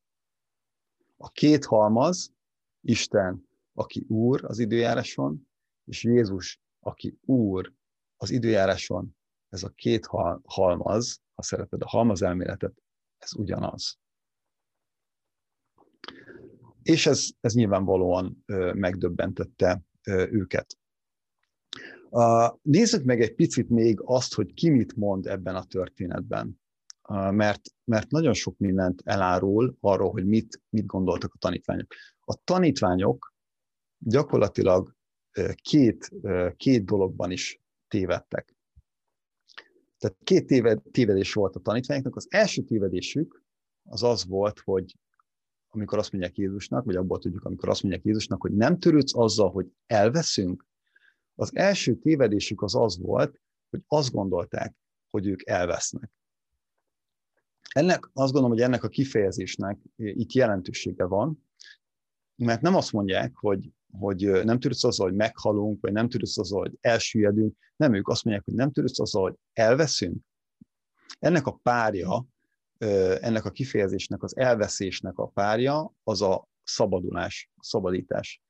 A 1.17 1.29
két 1.29 1.65
halmaz, 1.65 2.33
Isten, 2.81 3.47
aki 3.73 4.05
Úr 4.07 4.45
az 4.45 4.59
időjáráson, 4.59 5.47
és 5.85 6.03
Jézus, 6.03 6.61
aki 6.79 7.17
Úr 7.21 7.73
az 8.17 8.29
időjáráson, 8.29 9.15
ez 9.49 9.63
a 9.63 9.69
két 9.69 10.05
halmaz, 10.43 11.21
ha 11.33 11.41
szereted 11.41 11.81
a 11.81 11.87
halmaz 11.87 12.21
elméletet, 12.21 12.83
ez 13.17 13.35
ugyanaz. 13.35 13.99
És 16.83 17.05
ez, 17.05 17.27
ez 17.39 17.53
nyilvánvalóan 17.53 18.43
megdöbbentette 18.73 19.81
őket. 20.07 20.77
Nézzük 22.61 23.03
meg 23.03 23.21
egy 23.21 23.35
picit 23.35 23.69
még 23.69 24.01
azt, 24.03 24.33
hogy 24.33 24.53
ki 24.53 24.69
mit 24.69 24.95
mond 24.95 25.27
ebben 25.27 25.55
a 25.55 25.63
történetben, 25.63 26.61
mert, 27.31 27.61
mert 27.83 28.11
nagyon 28.11 28.33
sok 28.33 28.57
mindent 28.57 29.01
elárul 29.03 29.77
arról, 29.79 30.11
hogy 30.11 30.25
mit, 30.25 30.61
mit 30.69 30.85
gondoltak 30.85 31.33
a 31.33 31.37
tanítványok. 31.37 31.93
A 32.19 32.35
tanítványok 32.43 33.33
gyakorlatilag 33.97 34.95
két, 35.61 36.11
két 36.55 36.85
dologban 36.85 37.31
is 37.31 37.61
tévedtek. 37.87 38.55
Tehát 39.97 40.17
két 40.23 40.45
téved, 40.45 40.81
tévedés 40.91 41.33
volt 41.33 41.55
a 41.55 41.59
tanítványoknak. 41.59 42.15
Az 42.15 42.27
első 42.29 42.61
tévedésük 42.61 43.43
az 43.83 44.03
az 44.03 44.25
volt, 44.25 44.59
hogy 44.59 44.95
amikor 45.73 45.97
azt 45.97 46.11
mondják 46.11 46.37
Jézusnak, 46.37 46.85
vagy 46.85 46.95
abból 46.95 47.19
tudjuk, 47.19 47.43
amikor 47.43 47.69
azt 47.69 47.81
mondják 47.81 48.05
Jézusnak, 48.05 48.41
hogy 48.41 48.53
nem 48.53 48.79
törődsz 48.79 49.15
azzal, 49.15 49.51
hogy 49.51 49.71
elveszünk, 49.85 50.67
az 51.41 51.55
első 51.55 51.95
tévedésük 51.95 52.61
az 52.61 52.75
az 52.75 52.99
volt, 52.99 53.41
hogy 53.69 53.83
azt 53.87 54.11
gondolták, 54.11 54.75
hogy 55.09 55.27
ők 55.27 55.49
elvesznek. 55.49 56.09
Ennek, 57.69 58.09
azt 58.13 58.31
gondolom, 58.31 58.49
hogy 58.49 58.61
ennek 58.61 58.83
a 58.83 58.87
kifejezésnek 58.87 59.79
itt 59.95 60.31
jelentősége 60.31 61.05
van, 61.05 61.45
mert 62.35 62.61
nem 62.61 62.75
azt 62.75 62.91
mondják, 62.91 63.35
hogy, 63.35 63.71
hogy 63.99 64.43
nem 64.43 64.59
törődsz 64.59 64.83
azzal, 64.83 65.07
hogy 65.07 65.15
meghalunk, 65.15 65.81
vagy 65.81 65.91
nem 65.91 66.09
törődsz 66.09 66.37
azzal, 66.37 66.59
hogy 66.59 66.77
elsüllyedünk, 66.81 67.57
nem 67.75 67.93
ők 67.93 68.07
azt 68.07 68.23
mondják, 68.23 68.45
hogy 68.45 68.55
nem 68.55 68.71
törődsz 68.71 68.99
azzal, 68.99 69.21
hogy 69.21 69.35
elveszünk. 69.53 70.17
Ennek 71.19 71.47
a 71.47 71.59
párja, 71.63 72.25
ennek 73.21 73.45
a 73.45 73.51
kifejezésnek, 73.51 74.23
az 74.23 74.37
elveszésnek 74.37 75.17
a 75.17 75.27
párja, 75.27 75.93
az 76.03 76.21
a 76.21 76.47
szabadulás, 76.63 77.49
a 77.55 77.63
szabadítás. 77.63 78.41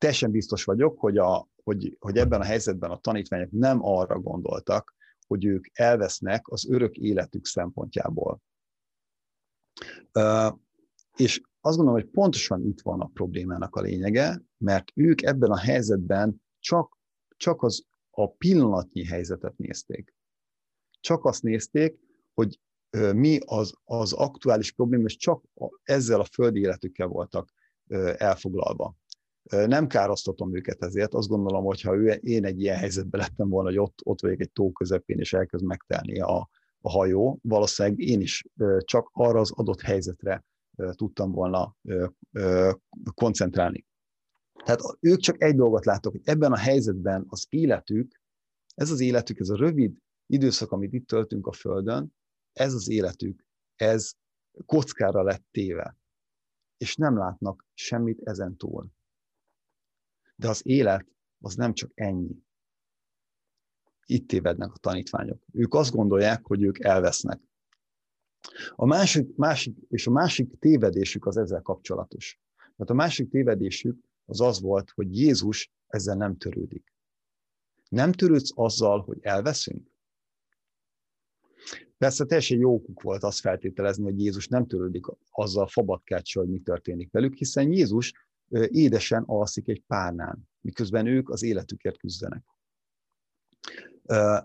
Teljesen 0.00 0.30
biztos 0.30 0.64
vagyok, 0.64 0.98
hogy 0.98 1.18
a, 1.18 1.48
hogy, 1.64 1.96
hogy 1.98 2.16
ebben 2.16 2.40
a 2.40 2.44
helyzetben 2.44 2.90
a 2.90 2.98
tanítványok 2.98 3.50
nem 3.50 3.84
arra 3.84 4.18
gondoltak, 4.18 4.94
hogy 5.26 5.44
ők 5.44 5.66
elvesznek 5.72 6.48
az 6.48 6.70
örök 6.70 6.96
életük 6.96 7.46
szempontjából. 7.46 8.42
És 11.16 11.40
azt 11.60 11.76
gondolom, 11.76 12.00
hogy 12.00 12.10
pontosan 12.10 12.66
itt 12.66 12.80
van 12.80 13.00
a 13.00 13.10
problémának 13.14 13.76
a 13.76 13.80
lényege, 13.80 14.42
mert 14.56 14.90
ők 14.94 15.22
ebben 15.22 15.50
a 15.50 15.58
helyzetben 15.58 16.42
csak, 16.58 16.98
csak 17.36 17.62
az 17.62 17.84
a 18.10 18.30
pillanatnyi 18.30 19.04
helyzetet 19.04 19.56
nézték. 19.56 20.14
Csak 21.00 21.24
azt 21.24 21.42
nézték, 21.42 21.98
hogy 22.34 22.60
mi 23.14 23.38
az, 23.44 23.74
az 23.84 24.12
aktuális 24.12 24.72
probléma, 24.72 25.04
és 25.04 25.16
csak 25.16 25.44
ezzel 25.82 26.20
a 26.20 26.24
földi 26.24 26.60
életükkel 26.60 27.06
voltak 27.06 27.52
elfoglalva 28.16 28.98
nem 29.42 29.86
károsztatom 29.86 30.56
őket 30.56 30.82
ezért, 30.82 31.14
azt 31.14 31.28
gondolom, 31.28 31.64
hogy 31.64 31.80
ha 31.80 31.94
én 32.14 32.44
egy 32.44 32.60
ilyen 32.60 32.76
helyzetben 32.76 33.20
lettem 33.20 33.48
volna, 33.48 33.68
hogy 33.68 33.78
ott, 33.78 33.98
ott 34.04 34.20
vagyok 34.20 34.40
egy 34.40 34.52
tó 34.52 34.72
közepén, 34.72 35.18
és 35.18 35.32
elkezd 35.32 35.64
megtelni 35.64 36.20
a, 36.20 36.48
a 36.80 36.90
hajó, 36.90 37.38
valószínűleg 37.42 37.98
én 37.98 38.20
is 38.20 38.44
csak 38.78 39.10
arra 39.12 39.40
az 39.40 39.50
adott 39.50 39.80
helyzetre 39.80 40.44
tudtam 40.94 41.32
volna 41.32 41.76
koncentrálni. 43.14 43.84
Tehát 44.64 44.80
ők 45.00 45.18
csak 45.18 45.42
egy 45.42 45.54
dolgot 45.54 45.84
láttak, 45.84 46.12
hogy 46.12 46.20
ebben 46.24 46.52
a 46.52 46.56
helyzetben 46.56 47.24
az 47.28 47.46
életük, 47.48 48.20
ez 48.74 48.90
az 48.90 49.00
életük, 49.00 49.38
ez 49.38 49.48
a 49.48 49.56
rövid 49.56 49.96
időszak, 50.26 50.72
amit 50.72 50.92
itt 50.92 51.06
töltünk 51.06 51.46
a 51.46 51.52
Földön, 51.52 52.14
ez 52.52 52.74
az 52.74 52.88
életük, 52.88 53.44
ez 53.76 54.12
kockára 54.66 55.22
lett 55.22 55.44
téve. 55.50 55.96
És 56.76 56.96
nem 56.96 57.18
látnak 57.18 57.66
semmit 57.74 58.20
ezen 58.20 58.56
túl. 58.56 58.90
De 60.40 60.48
az 60.48 60.66
élet 60.66 61.06
az 61.40 61.54
nem 61.54 61.74
csak 61.74 61.90
ennyi. 61.94 62.36
Itt 64.06 64.28
tévednek 64.28 64.72
a 64.72 64.78
tanítványok. 64.78 65.42
Ők 65.52 65.74
azt 65.74 65.92
gondolják, 65.92 66.46
hogy 66.46 66.62
ők 66.62 66.78
elvesznek. 66.78 67.40
A 68.74 68.86
másik, 68.86 69.36
másik, 69.36 69.76
és 69.88 70.06
a 70.06 70.10
másik 70.10 70.58
tévedésük 70.58 71.26
az 71.26 71.36
ezzel 71.36 71.62
kapcsolatos. 71.62 72.40
Tehát 72.56 72.90
a 72.90 72.94
másik 72.94 73.30
tévedésük 73.30 73.98
az 74.24 74.40
az 74.40 74.60
volt, 74.60 74.90
hogy 74.90 75.18
Jézus 75.18 75.72
ezzel 75.86 76.16
nem 76.16 76.36
törődik. 76.36 76.94
Nem 77.88 78.12
törődsz 78.12 78.52
azzal, 78.54 79.00
hogy 79.00 79.18
elveszünk? 79.20 79.90
Persze 81.98 82.24
teljesen 82.24 82.58
jókuk 82.58 83.02
volt 83.02 83.22
azt 83.22 83.40
feltételezni, 83.40 84.04
hogy 84.04 84.20
Jézus 84.20 84.48
nem 84.48 84.66
törődik 84.66 85.04
azzal 85.30 85.66
fabatkáccsal, 85.66 86.42
hogy 86.44 86.52
mi 86.52 86.60
történik 86.60 87.10
velük, 87.10 87.34
hiszen 87.34 87.72
Jézus 87.72 88.12
édesen 88.50 89.22
alszik 89.26 89.68
egy 89.68 89.82
párnán, 89.86 90.48
miközben 90.60 91.06
ők 91.06 91.30
az 91.30 91.42
életükért 91.42 91.98
küzdenek. 91.98 92.44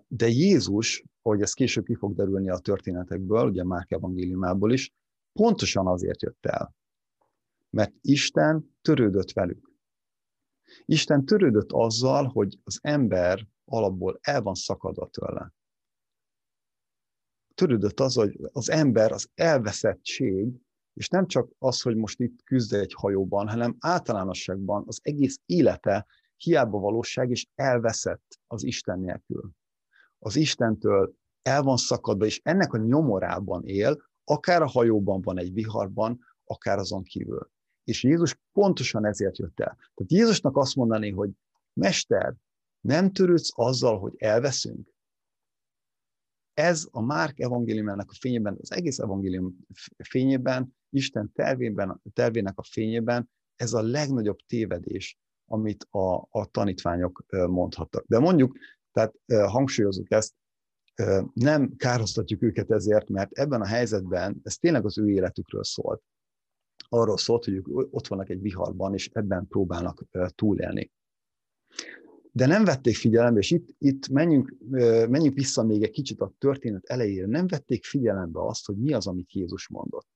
De 0.07 0.27
Jézus 0.27 1.03
ahogy 1.25 1.41
ez 1.41 1.53
később 1.53 1.85
ki 1.85 1.95
fog 1.95 2.15
derülni 2.15 2.49
a 2.49 2.57
történetekből, 2.57 3.49
ugye 3.49 3.63
Márk 3.63 3.91
evangéliumából 3.91 4.73
is, 4.73 4.93
pontosan 5.33 5.87
azért 5.87 6.21
jött 6.21 6.45
el, 6.45 6.75
mert 7.69 7.93
Isten 8.01 8.77
törődött 8.81 9.31
velük. 9.31 9.73
Isten 10.85 11.25
törődött 11.25 11.71
azzal, 11.71 12.25
hogy 12.25 12.59
az 12.63 12.79
ember 12.81 13.47
alapból 13.65 14.19
el 14.21 14.41
van 14.41 14.53
szakadva 14.53 15.07
tőle. 15.07 15.53
Törődött 17.53 17.99
az, 17.99 18.15
hogy 18.15 18.39
az 18.51 18.69
ember 18.69 19.11
az 19.11 19.29
elveszettség, 19.33 20.47
és 20.95 21.09
nem 21.09 21.27
csak 21.27 21.49
az, 21.57 21.81
hogy 21.81 21.95
most 21.95 22.19
itt 22.19 22.43
küzd 22.43 22.73
egy 22.73 22.93
hajóban, 22.93 23.47
hanem 23.47 23.75
általánosságban 23.79 24.83
az 24.87 24.99
egész 25.01 25.39
élete 25.45 26.05
hiába 26.37 26.79
valóság, 26.79 27.29
és 27.29 27.47
elveszett 27.55 28.39
az 28.47 28.63
Isten 28.63 28.99
nélkül. 28.99 29.51
Az 30.19 30.35
Istentől 30.35 31.15
el 31.41 31.61
van 31.63 31.77
szakadva, 31.77 32.25
és 32.25 32.39
ennek 32.43 32.73
a 32.73 32.77
nyomorában 32.77 33.65
él, 33.65 34.03
akár 34.23 34.61
a 34.61 34.67
hajóban 34.67 35.21
van 35.21 35.39
egy 35.39 35.53
viharban, 35.53 36.19
akár 36.43 36.77
azon 36.77 37.03
kívül. 37.03 37.51
És 37.83 38.03
Jézus 38.03 38.39
pontosan 38.51 39.05
ezért 39.05 39.37
jött 39.37 39.59
el. 39.59 39.75
Tehát 39.75 40.11
Jézusnak 40.11 40.57
azt 40.57 40.75
mondani, 40.75 41.11
hogy 41.11 41.29
Mester, 41.73 42.35
nem 42.79 43.11
törődsz 43.11 43.51
azzal, 43.55 43.99
hogy 43.99 44.13
elveszünk? 44.17 44.94
Ez 46.55 46.87
a 46.91 47.01
Márk 47.01 47.39
evangéliumának 47.39 48.11
a 48.11 48.15
fényében, 48.19 48.57
az 48.61 48.71
egész 48.71 48.99
evangélium 48.99 49.57
fényében, 50.03 50.75
Isten 50.89 51.31
tervében, 51.33 52.01
tervének 52.13 52.57
a 52.57 52.63
fényében, 52.63 53.29
ez 53.55 53.73
a 53.73 53.81
legnagyobb 53.81 54.37
tévedés, 54.47 55.17
amit 55.45 55.87
a, 55.89 56.27
a 56.29 56.45
tanítványok 56.51 57.25
mondhattak. 57.47 58.05
De 58.07 58.19
mondjuk, 58.19 58.57
tehát 58.91 59.13
hangsúlyozunk 59.27 60.11
ezt, 60.11 60.33
nem 61.33 61.75
károztatjuk 61.75 62.41
őket 62.41 62.71
ezért, 62.71 63.09
mert 63.09 63.31
ebben 63.31 63.61
a 63.61 63.65
helyzetben 63.65 64.39
ez 64.43 64.55
tényleg 64.55 64.85
az 64.85 64.97
ő 64.97 65.09
életükről 65.09 65.63
szólt. 65.63 66.01
Arról 66.89 67.17
szólt, 67.17 67.45
hogy 67.45 67.53
ők 67.53 67.67
ott 67.67 68.07
vannak 68.07 68.29
egy 68.29 68.41
viharban, 68.41 68.93
és 68.93 69.09
ebben 69.13 69.47
próbálnak 69.47 70.03
túlélni. 70.35 70.91
De 72.35 72.45
nem 72.45 72.63
vették 72.63 72.95
figyelembe, 72.95 73.39
és 73.39 73.51
itt, 73.51 73.75
itt 73.77 74.07
menjünk, 74.07 74.55
menjünk 75.09 75.33
vissza 75.33 75.63
még 75.63 75.83
egy 75.83 75.91
kicsit 75.91 76.21
a 76.21 76.33
történet 76.37 76.85
elejére, 76.85 77.27
nem 77.27 77.47
vették 77.47 77.85
figyelembe 77.85 78.45
azt, 78.45 78.65
hogy 78.65 78.77
mi 78.77 78.93
az, 78.93 79.07
amit 79.07 79.31
Jézus 79.31 79.67
mondott. 79.67 80.07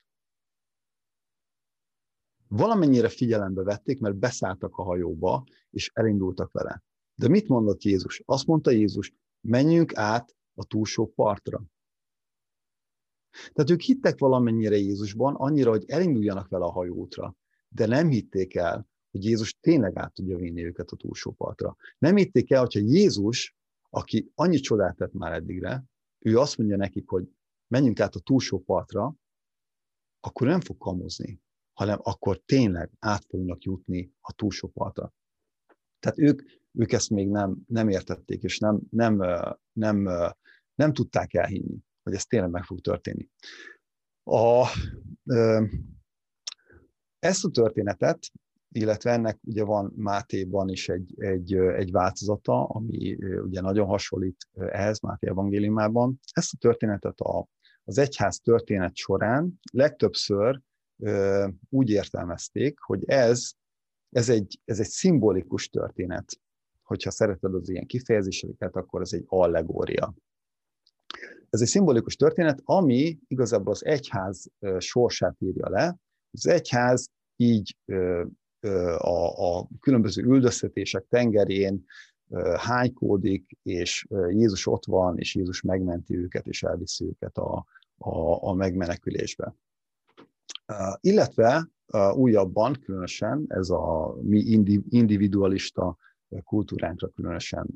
Valamennyire 2.48 3.10
figyelembe 3.10 3.64
vették, 3.64 4.00
mert 4.00 4.16
beszálltak 4.16 4.78
a 4.78 4.84
hajóba, 4.84 5.44
és 5.70 5.92
elindultak 5.94 6.52
vele. 6.52 6.84
De 7.16 7.28
mit 7.28 7.48
mondott 7.48 7.84
Jézus? 7.84 8.22
Azt 8.26 8.46
mondta 8.46 8.72
Jézus, 8.72 9.14
menjünk 9.42 9.96
át 9.96 10.36
a 10.54 10.66
túlsó 10.66 11.08
partra. 11.16 11.64
Tehát 13.54 13.70
ők 13.70 13.82
hittek 13.82 14.20
valamennyire 14.20 14.76
Jézusban, 14.76 15.36
annyira, 15.36 15.70
hogy 15.70 15.84
elinduljanak 15.88 16.48
vele 16.48 16.66
a 16.66 16.72
hajótra, 16.72 17.36
de 17.70 17.86
nem 17.86 18.10
hitték 18.10 18.56
el, 18.56 18.88
hogy 19.12 19.24
Jézus 19.24 19.54
tényleg 19.60 19.98
át 19.98 20.14
tudja 20.14 20.38
vinni 20.38 20.66
őket 20.66 20.90
a 20.90 20.96
túlsó 20.96 21.32
partra. 21.32 21.76
Nem 21.98 22.16
hitték 22.16 22.52
el, 22.52 22.60
hogyha 22.60 22.80
Jézus, 22.80 23.56
aki 23.90 24.32
annyi 24.36 24.60
csodát 24.60 24.96
tett 24.96 25.14
már 25.14 25.34
eddigre, 25.34 25.84
ő 26.20 26.40
azt 26.40 26.58
mondja 26.58 26.78
nekik, 26.78 27.10
hogy 27.10 27.30
menjünk 27.68 28.00
át 28.00 28.16
a 28.16 28.20
túlsó 28.20 28.60
partra, 28.60 29.16
akkor 30.20 30.48
nem 30.48 30.62
fog 30.62 30.78
kamuzni, 30.78 31.42
hanem 31.74 32.00
akkor 32.02 32.42
tényleg 32.46 32.92
át 33.00 33.26
fognak 33.26 33.64
jutni 33.64 34.12
a 34.22 34.34
túlsó 34.34 34.68
partra. 34.68 35.14
Tehát 36.00 36.18
ők, 36.18 36.42
ők 36.72 36.92
ezt 36.92 37.10
még 37.10 37.30
nem, 37.30 37.58
nem 37.68 37.90
értették, 37.90 38.44
és 38.44 38.60
nem, 38.60 38.82
nem, 38.90 39.18
nem, 39.74 40.10
nem 40.76 40.94
tudták 40.94 41.34
elhinni, 41.34 41.78
hogy 42.04 42.14
ez 42.14 42.26
tényleg 42.26 42.50
meg 42.50 42.64
fog 42.64 42.80
történni. 42.80 43.30
A, 44.24 44.66
ezt 47.20 47.46
a 47.46 47.50
történetet, 47.50 48.32
illetve 48.72 49.12
ennek 49.12 49.40
ugye 49.44 49.64
van 49.64 49.94
Mátéban 49.96 50.70
is 50.70 50.90
egy, 50.90 51.14
egy, 51.18 51.54
egy 51.54 51.92
változata, 51.92 52.64
ami 52.64 53.18
ugye 53.42 53.62
nagyon 53.62 53.88
hasonlít 53.88 54.48
ehhez 54.54 55.00
Máté 55.00 55.28
evangéliumában. 55.28 56.20
Ezt 56.32 56.54
a 56.54 56.58
történetet 56.58 57.20
a, 57.20 57.48
az 57.84 57.98
egyház 57.98 58.40
történet 58.40 58.96
során 58.96 59.60
legtöbbször 59.72 60.62
úgy 61.70 61.90
értelmezték, 61.90 62.80
hogy 62.80 63.04
ez, 63.06 63.52
ez, 64.10 64.30
egy, 64.30 64.60
ez 64.66 64.80
egy 64.80 64.88
szimbolikus 64.88 65.70
történet. 65.70 66.40
Hogyha 66.84 67.12
szereted 67.12 67.54
az 67.54 67.70
ilyen 67.70 67.86
kifejezéseket, 67.86 68.76
akkor 68.76 69.02
ez 69.02 69.14
egy 69.14 69.24
allegória. 69.28 70.14
Ez 71.50 71.62
egy 71.62 71.68
szimbolikus 71.68 72.16
történet, 72.16 72.62
ami 72.64 73.20
igazából 73.28 73.72
az 73.72 73.86
egyház 73.86 74.48
sorsát 74.78 75.36
írja 75.40 75.70
le. 75.70 75.98
Az 76.32 76.48
egyház 76.48 77.10
így 77.36 77.78
a, 78.98 79.58
a 79.58 79.68
különböző 79.80 80.24
üldöztetések 80.24 81.06
tengerén 81.10 81.86
hánykódik, 82.58 83.58
és 83.64 84.08
Jézus 84.30 84.68
ott 84.68 84.86
van, 84.86 85.18
és 85.18 85.36
Jézus 85.36 85.62
megmenti 85.62 86.18
őket, 86.18 86.48
és 86.48 86.64
elviszi 86.64 87.06
őket 87.06 87.38
a, 87.38 87.66
a, 87.98 88.48
a 88.48 88.54
megmenekülésbe. 88.54 89.56
Illetve 91.00 91.70
újabban 92.14 92.74
különösen 92.74 93.46
ez 93.48 93.70
a 93.70 94.16
mi 94.22 94.40
individualista 94.90 95.98
kultúránkra 96.44 97.08
különösen, 97.08 97.68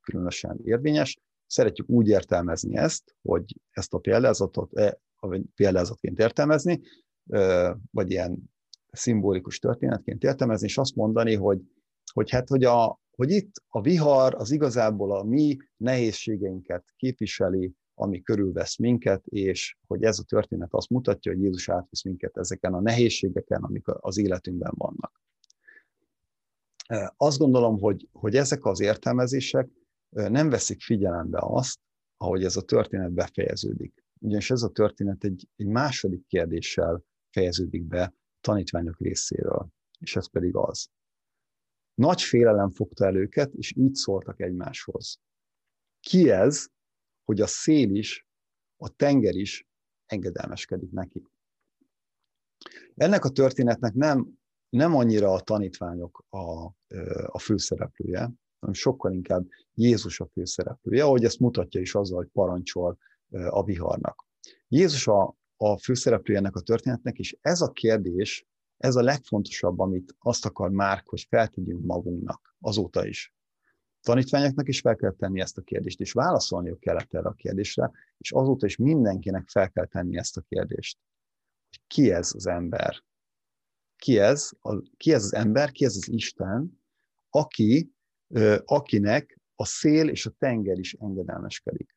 különösen 0.00 0.58
érvényes. 0.64 1.18
Szeretjük 1.46 1.88
úgy 1.88 2.08
értelmezni 2.08 2.76
ezt, 2.76 3.16
hogy 3.22 3.60
ezt 3.70 3.94
a 3.94 3.98
példázatot 3.98 4.78
e, 4.78 4.98
vagy 5.20 5.42
példázatként 5.54 6.18
értelmezni, 6.18 6.80
vagy 7.90 8.10
ilyen 8.10 8.54
szimbolikus 8.96 9.58
történetként 9.58 10.22
értelmezni, 10.22 10.66
és 10.66 10.78
azt 10.78 10.94
mondani, 10.94 11.34
hogy, 11.34 11.60
hogy 12.12 12.30
hát, 12.30 12.48
hogy, 12.48 12.64
a, 12.64 13.00
hogy 13.10 13.30
itt 13.30 13.62
a 13.68 13.80
vihar 13.80 14.34
az 14.34 14.50
igazából 14.50 15.16
a 15.16 15.22
mi 15.22 15.56
nehézségeinket 15.76 16.84
képviseli, 16.96 17.74
ami 17.94 18.22
körülvesz 18.22 18.78
minket, 18.78 19.26
és 19.26 19.76
hogy 19.86 20.02
ez 20.02 20.18
a 20.18 20.22
történet 20.22 20.72
azt 20.72 20.90
mutatja, 20.90 21.32
hogy 21.32 21.42
Jézus 21.42 21.68
átvisz 21.68 22.04
minket 22.04 22.36
ezeken 22.36 22.74
a 22.74 22.80
nehézségeken, 22.80 23.62
amik 23.62 23.84
az 23.86 24.18
életünkben 24.18 24.72
vannak. 24.76 25.20
Azt 27.16 27.38
gondolom, 27.38 27.78
hogy, 27.78 28.08
hogy 28.12 28.36
ezek 28.36 28.64
az 28.64 28.80
értelmezések 28.80 29.68
nem 30.10 30.48
veszik 30.48 30.82
figyelembe 30.82 31.38
azt, 31.40 31.78
ahogy 32.16 32.44
ez 32.44 32.56
a 32.56 32.62
történet 32.62 33.12
befejeződik. 33.12 34.04
Ugyanis 34.18 34.50
ez 34.50 34.62
a 34.62 34.68
történet 34.68 35.24
egy, 35.24 35.48
egy 35.56 35.66
második 35.66 36.26
kérdéssel 36.26 37.02
fejeződik 37.30 37.82
be 37.82 38.14
tanítványok 38.46 39.00
részéről, 39.00 39.68
és 39.98 40.16
ez 40.16 40.30
pedig 40.30 40.56
az. 40.56 40.88
Nagy 41.94 42.22
félelem 42.22 42.70
fogta 42.70 43.04
el 43.04 43.16
őket, 43.16 43.54
és 43.54 43.72
így 43.76 43.94
szóltak 43.94 44.40
egymáshoz. 44.40 45.20
Ki 46.00 46.30
ez, 46.30 46.66
hogy 47.24 47.40
a 47.40 47.46
szél 47.46 47.94
is, 47.94 48.26
a 48.76 48.88
tenger 48.88 49.34
is 49.34 49.66
engedelmeskedik 50.06 50.90
neki. 50.90 51.26
Ennek 52.94 53.24
a 53.24 53.28
történetnek 53.28 53.94
nem, 53.94 54.38
nem 54.68 54.94
annyira 54.94 55.32
a 55.32 55.40
tanítványok 55.40 56.24
a, 56.28 56.64
a 57.26 57.38
főszereplője, 57.38 58.32
hanem 58.58 58.74
sokkal 58.74 59.12
inkább 59.12 59.46
Jézus 59.74 60.20
a 60.20 60.26
főszereplője, 60.26 61.04
ahogy 61.04 61.24
ezt 61.24 61.38
mutatja 61.38 61.80
is 61.80 61.94
azzal, 61.94 62.16
hogy 62.16 62.28
parancsol 62.28 62.98
a 63.30 63.64
viharnak. 63.64 64.24
Jézus 64.68 65.06
a, 65.06 65.34
a 65.56 65.78
főszereplője 65.78 66.38
ennek 66.38 66.56
a 66.56 66.60
történetnek, 66.60 67.18
és 67.18 67.36
ez 67.40 67.60
a 67.60 67.70
kérdés, 67.70 68.46
ez 68.76 68.96
a 68.96 69.02
legfontosabb, 69.02 69.78
amit 69.78 70.14
azt 70.18 70.44
akar 70.44 70.70
már, 70.70 71.02
hogy 71.04 71.26
feltegyünk 71.30 71.84
magunknak 71.84 72.56
azóta 72.60 73.06
is 73.06 73.34
tanítványoknak 74.06 74.68
is 74.68 74.80
fel 74.80 74.96
kell 74.96 75.12
tenni 75.12 75.40
ezt 75.40 75.58
a 75.58 75.62
kérdést, 75.62 76.00
és 76.00 76.12
válaszolniuk 76.12 76.80
kellett 76.80 77.14
erre 77.14 77.28
a 77.28 77.32
kérdésre, 77.32 77.90
és 78.18 78.32
azóta 78.32 78.66
is 78.66 78.76
mindenkinek 78.76 79.48
fel 79.48 79.70
kell 79.70 79.86
tenni 79.86 80.16
ezt 80.16 80.36
a 80.36 80.40
kérdést. 80.48 80.98
Ki 81.86 82.10
ez 82.12 82.30
az 82.34 82.46
ember? 82.46 83.02
Ki 83.96 84.18
ez, 84.18 84.50
a, 84.60 84.80
ki 84.96 85.12
ez 85.12 85.24
az 85.24 85.34
ember, 85.34 85.70
ki 85.70 85.84
ez 85.84 85.96
az 85.96 86.08
Isten, 86.08 86.82
aki, 87.30 87.92
akinek 88.64 89.40
a 89.54 89.64
szél 89.64 90.08
és 90.08 90.26
a 90.26 90.30
tenger 90.30 90.78
is 90.78 90.94
engedelmeskedik? 90.94 91.96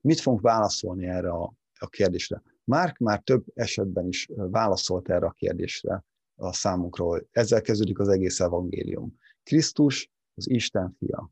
Mit 0.00 0.20
fogunk 0.20 0.42
válaszolni 0.42 1.06
erre 1.06 1.30
a, 1.30 1.52
a 1.78 1.88
kérdésre? 1.88 2.42
Márk 2.64 2.98
már 2.98 3.20
több 3.20 3.44
esetben 3.54 4.06
is 4.06 4.28
válaszolt 4.34 5.08
erre 5.08 5.26
a 5.26 5.30
kérdésre 5.30 6.04
a 6.34 6.52
számunkról. 6.52 7.28
Ezzel 7.30 7.60
kezdődik 7.60 7.98
az 7.98 8.08
egész 8.08 8.40
evangélium. 8.40 9.18
Krisztus 9.42 10.10
az 10.34 10.50
Isten 10.50 10.96
fia. 10.98 11.30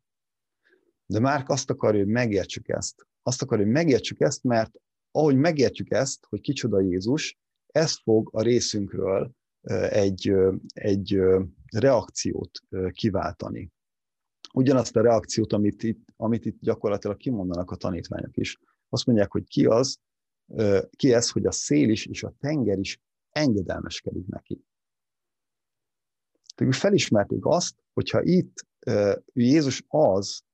De 1.06 1.20
Márk 1.20 1.48
azt 1.48 1.70
akarja, 1.70 2.00
hogy 2.00 2.12
megértsük 2.12 2.68
ezt. 2.68 3.06
Azt 3.22 3.42
akarja, 3.42 3.64
hogy 3.64 3.72
megértsük 3.72 4.20
ezt, 4.20 4.42
mert 4.42 4.80
ahogy 5.10 5.36
megértjük 5.36 5.90
ezt, 5.90 6.26
hogy 6.28 6.40
kicsoda 6.40 6.80
Jézus, 6.80 7.38
ez 7.66 7.98
fog 8.02 8.28
a 8.32 8.42
részünkről 8.42 9.30
egy, 9.90 10.34
egy 10.74 11.20
reakciót 11.72 12.50
kiváltani. 12.90 13.70
ugyanazt 14.52 14.96
a 14.96 15.02
reakciót, 15.02 15.52
amit 15.52 15.82
itt, 15.82 16.04
amit 16.16 16.44
itt 16.44 16.60
gyakorlatilag 16.60 17.16
kimondanak 17.16 17.70
a 17.70 17.76
tanítványok 17.76 18.36
is. 18.36 18.58
Azt 18.88 19.06
mondják, 19.06 19.32
hogy 19.32 19.44
ki 19.44 19.66
az, 19.66 19.98
ki 20.96 21.12
ez, 21.12 21.30
hogy 21.30 21.46
a 21.46 21.52
szél 21.52 21.88
is 21.88 22.06
és 22.06 22.22
a 22.22 22.34
tenger 22.38 22.78
is 22.78 23.00
engedelmeskedik 23.30 24.26
neki. 24.26 24.64
Tehát 26.54 26.74
felismerték 26.74 27.44
azt, 27.46 27.74
hogyha 27.92 28.22
itt 28.22 28.66
Jézus 29.32 29.84
az, 29.88 30.44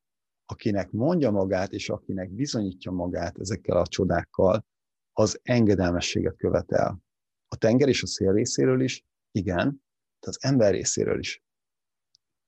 akinek 0.44 0.90
mondja 0.90 1.30
magát, 1.30 1.72
és 1.72 1.88
akinek 1.88 2.30
bizonyítja 2.30 2.92
magát 2.92 3.38
ezekkel 3.38 3.76
a 3.76 3.86
csodákkal, 3.86 4.66
az 5.12 5.40
engedelmességet 5.42 6.36
követel. 6.36 7.02
A 7.48 7.56
tenger 7.56 7.88
és 7.88 8.02
a 8.02 8.06
szél 8.06 8.32
részéről 8.32 8.80
is, 8.80 9.04
igen, 9.30 9.82
de 10.20 10.28
az 10.28 10.38
ember 10.40 10.72
részéről 10.72 11.18
is. 11.18 11.42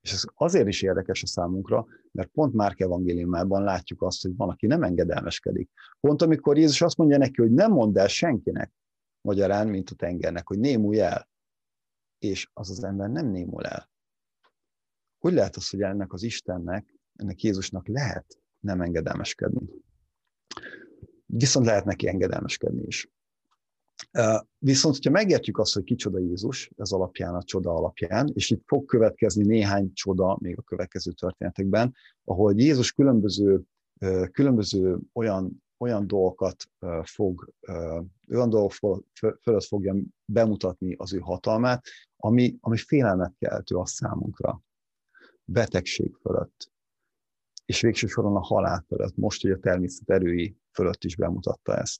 És 0.05 0.13
ez 0.13 0.23
azért 0.33 0.67
is 0.67 0.81
érdekes 0.81 1.23
a 1.23 1.27
számunkra, 1.27 1.85
mert 2.11 2.29
pont 2.29 2.53
Márk 2.53 2.79
evangéliumában 2.79 3.63
látjuk 3.63 4.01
azt, 4.01 4.21
hogy 4.21 4.35
van, 4.35 4.49
aki 4.49 4.67
nem 4.67 4.83
engedelmeskedik. 4.83 5.69
Pont 5.99 6.21
amikor 6.21 6.57
Jézus 6.57 6.81
azt 6.81 6.97
mondja 6.97 7.17
neki, 7.17 7.41
hogy 7.41 7.51
nem 7.51 7.71
mondd 7.71 7.97
el 7.97 8.07
senkinek, 8.07 8.71
magyarán, 9.21 9.67
mint 9.67 9.89
a 9.89 9.95
tengernek, 9.95 10.47
hogy 10.47 10.59
némulj 10.59 10.99
el. 10.99 11.29
És 12.19 12.49
az 12.53 12.69
az 12.69 12.83
ember 12.83 13.09
nem 13.09 13.27
némul 13.27 13.65
el. 13.65 13.89
Hogy 15.17 15.33
lehet 15.33 15.55
az, 15.55 15.69
hogy 15.69 15.81
ennek 15.81 16.13
az 16.13 16.23
Istennek, 16.23 16.95
ennek 17.15 17.41
Jézusnak 17.41 17.87
lehet 17.87 18.39
nem 18.59 18.81
engedelmeskedni? 18.81 19.67
Viszont 21.25 21.65
lehet 21.65 21.85
neki 21.85 22.07
engedelmeskedni 22.07 22.83
is. 22.85 23.09
Viszont, 24.57 24.95
hogyha 24.95 25.11
megértjük 25.11 25.57
azt, 25.57 25.73
hogy 25.73 25.83
kicsoda 25.83 26.19
Jézus, 26.19 26.71
ez 26.77 26.91
alapján, 26.91 27.35
a 27.35 27.43
csoda 27.43 27.73
alapján, 27.73 28.31
és 28.33 28.49
itt 28.49 28.63
fog 28.65 28.85
következni 28.85 29.45
néhány 29.45 29.93
csoda 29.93 30.37
még 30.41 30.57
a 30.57 30.61
következő 30.61 31.11
történetekben, 31.11 31.95
ahol 32.23 32.53
Jézus 32.55 32.91
különböző, 32.91 33.61
különböző 34.31 34.99
olyan, 35.13 35.63
olyan 35.77 36.07
dolgokat 36.07 36.63
fog, 37.03 37.53
olyan 38.29 38.49
dolgok 38.49 38.71
fölött 39.41 39.63
fogja 39.63 39.95
bemutatni 40.25 40.93
az 40.93 41.13
ő 41.13 41.19
hatalmát, 41.19 41.85
ami, 42.17 42.57
ami 42.59 42.77
félelmet 42.77 43.35
keltő 43.39 43.75
a 43.75 43.85
számunkra. 43.85 44.61
Betegség 45.43 46.15
fölött, 46.21 46.71
és 47.65 47.81
végső 47.81 48.07
soron 48.07 48.35
a 48.35 48.43
halál 48.43 48.83
fölött, 48.87 49.15
most, 49.15 49.41
hogy 49.41 49.51
a 49.51 49.59
természet 49.59 50.09
erői 50.09 50.57
fölött 50.71 51.03
is 51.03 51.15
bemutatta 51.15 51.77
ezt 51.77 51.99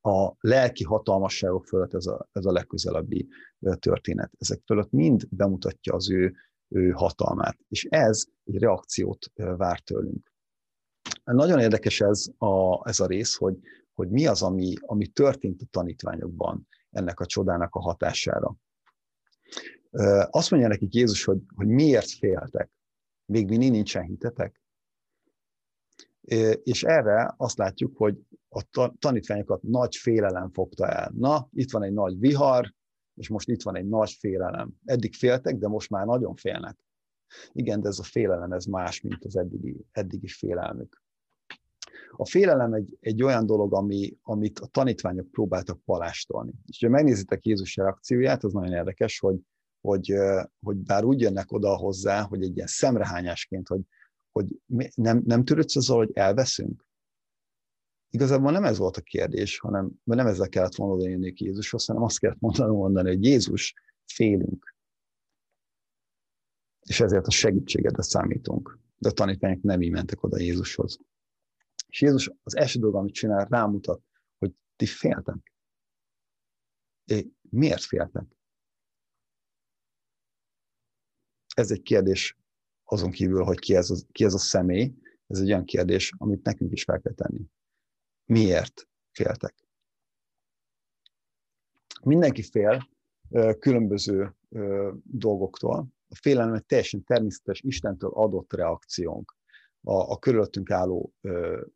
a 0.00 0.32
lelki 0.40 0.84
hatalmasságok 0.84 1.66
fölött 1.66 1.94
ez 1.94 2.06
a, 2.06 2.28
ez 2.32 2.44
a 2.44 2.52
legközelebbi 2.52 3.28
történet. 3.78 4.32
Ezek 4.38 4.62
fölött 4.64 4.90
mind 4.90 5.26
bemutatja 5.30 5.94
az 5.94 6.10
ő, 6.10 6.34
ő 6.68 6.90
hatalmát. 6.90 7.58
És 7.68 7.84
ez 7.84 8.24
egy 8.44 8.58
reakciót 8.58 9.32
vár 9.34 9.80
tőlünk. 9.80 10.32
Nagyon 11.24 11.58
érdekes 11.58 12.00
ez 12.00 12.26
a, 12.38 12.88
ez 12.88 13.00
a 13.00 13.06
rész, 13.06 13.36
hogy, 13.36 13.58
hogy 13.94 14.08
mi 14.08 14.26
az, 14.26 14.42
ami, 14.42 14.74
ami 14.80 15.06
történt 15.06 15.62
a 15.62 15.66
tanítványokban 15.70 16.68
ennek 16.90 17.20
a 17.20 17.26
csodának 17.26 17.74
a 17.74 17.80
hatására. 17.80 18.56
Azt 20.30 20.50
mondja 20.50 20.68
nekik 20.68 20.94
Jézus, 20.94 21.24
hogy, 21.24 21.38
hogy 21.54 21.66
miért 21.66 22.10
féltek? 22.10 22.70
Még 23.24 23.48
mindig 23.48 23.70
nincsen 23.70 24.02
hitetek? 24.02 24.60
És 26.62 26.82
erre 26.82 27.34
azt 27.36 27.58
látjuk, 27.58 27.96
hogy 27.96 28.18
a 28.48 28.92
tanítványokat 28.98 29.62
nagy 29.62 29.96
félelem 29.96 30.50
fogta 30.50 30.86
el. 30.88 31.12
Na, 31.16 31.48
itt 31.52 31.70
van 31.70 31.82
egy 31.82 31.92
nagy 31.92 32.18
vihar, 32.18 32.74
és 33.14 33.28
most 33.28 33.48
itt 33.48 33.62
van 33.62 33.76
egy 33.76 33.88
nagy 33.88 34.10
félelem. 34.10 34.70
Eddig 34.84 35.14
féltek, 35.14 35.56
de 35.56 35.68
most 35.68 35.90
már 35.90 36.06
nagyon 36.06 36.34
félnek. 36.34 36.78
Igen, 37.52 37.80
de 37.80 37.88
ez 37.88 37.98
a 37.98 38.02
félelem, 38.02 38.52
ez 38.52 38.64
más, 38.64 39.00
mint 39.00 39.24
az 39.24 39.36
eddigi, 39.36 39.76
eddigi 39.92 40.28
félelmük. 40.28 41.04
A 42.10 42.26
félelem 42.26 42.72
egy, 42.72 42.96
egy 43.00 43.22
olyan 43.22 43.46
dolog, 43.46 43.74
ami, 43.74 44.16
amit 44.22 44.58
a 44.58 44.66
tanítványok 44.66 45.30
próbáltak 45.30 45.80
palástolni. 45.84 46.52
És 46.66 46.78
ha 46.84 46.88
megnézitek 46.88 47.44
Jézus 47.44 47.76
reakcióját, 47.76 48.44
az 48.44 48.52
nagyon 48.52 48.72
érdekes, 48.72 49.18
hogy, 49.18 49.38
hogy, 49.80 50.14
hogy 50.60 50.76
bár 50.76 51.04
úgy 51.04 51.20
jönnek 51.20 51.52
oda 51.52 51.76
hozzá, 51.76 52.22
hogy 52.22 52.42
egy 52.42 52.56
ilyen 52.56 52.66
szemrehányásként, 52.66 53.68
hogy, 53.68 53.80
hogy 54.36 54.60
nem, 54.94 55.22
nem 55.24 55.44
törődsz 55.44 55.76
azzal, 55.76 55.96
hogy 55.96 56.10
elveszünk? 56.12 56.88
Igazából 58.10 58.50
nem 58.50 58.64
ez 58.64 58.78
volt 58.78 58.96
a 58.96 59.00
kérdés, 59.00 59.58
hanem 59.58 59.90
nem 60.04 60.26
ezzel 60.26 60.48
kellett 60.48 60.74
volna 60.74 60.94
odaérni 60.94 61.32
Jézushoz, 61.36 61.86
hanem 61.86 62.02
azt 62.02 62.18
kellett 62.18 62.40
mondani, 62.40 62.72
mondani, 62.72 63.08
hogy 63.08 63.24
Jézus, 63.24 63.74
félünk. 64.04 64.74
És 66.80 67.00
ezért 67.00 67.26
a 67.26 67.30
segítségedre 67.30 68.02
számítunk. 68.02 68.78
De 68.98 69.08
a 69.08 69.12
tanítványok 69.12 69.62
nem 69.62 69.82
így 69.82 69.90
mentek 69.90 70.22
oda 70.22 70.38
Jézushoz. 70.38 70.98
És 71.88 72.00
Jézus 72.00 72.30
az 72.42 72.56
első 72.56 72.78
dolog, 72.78 72.94
amit 72.94 73.14
csinál, 73.14 73.46
rámutat, 73.50 74.02
hogy 74.38 74.52
ti 74.76 74.86
féltek. 74.86 75.52
É, 77.04 77.30
miért 77.50 77.82
féltek? 77.82 78.26
Ez 81.54 81.70
egy 81.70 81.82
kérdés 81.82 82.36
azon 82.88 83.10
kívül, 83.10 83.42
hogy 83.42 83.58
ki 83.58 83.74
ez, 83.74 83.90
a, 83.90 83.94
ki 84.12 84.24
ez 84.24 84.34
a 84.34 84.38
személy, 84.38 84.94
ez 85.26 85.38
egy 85.38 85.48
olyan 85.48 85.64
kérdés, 85.64 86.12
amit 86.18 86.44
nekünk 86.44 86.72
is 86.72 86.84
fel 86.84 87.00
kell 87.00 87.14
tenni 87.14 87.50
miért 88.26 88.88
féltek. 89.10 89.54
Mindenki 92.02 92.42
fél 92.42 92.88
különböző 93.58 94.36
dolgoktól. 95.02 95.88
A 96.08 96.16
félelem 96.20 96.54
egy 96.54 96.66
teljesen 96.66 97.04
természetes, 97.04 97.60
Istentől 97.60 98.10
adott 98.10 98.52
reakciónk 98.52 99.36
a, 99.80 99.92
a 99.92 100.18
körülöttünk 100.18 100.70
álló, 100.70 101.14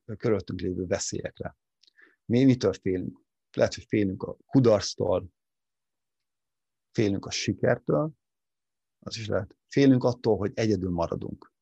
a 0.05 0.15
körülöttünk 0.17 0.61
lévő 0.61 0.87
veszélyekre. 0.87 1.57
Mi 2.25 2.45
mitől 2.45 2.73
félünk? 2.73 3.21
Lehet, 3.57 3.75
hogy 3.75 3.85
félünk 3.85 4.23
a 4.23 4.37
kudarctól, 4.47 5.29
félünk 6.93 7.27
a 7.27 7.31
sikertől, 7.31 8.13
az 9.01 9.17
is 9.17 9.27
lehet. 9.27 9.57
Félünk 9.69 10.05
attól, 10.05 10.37
hogy 10.37 10.53
egyedül 10.55 10.91
maradunk. 10.91 11.53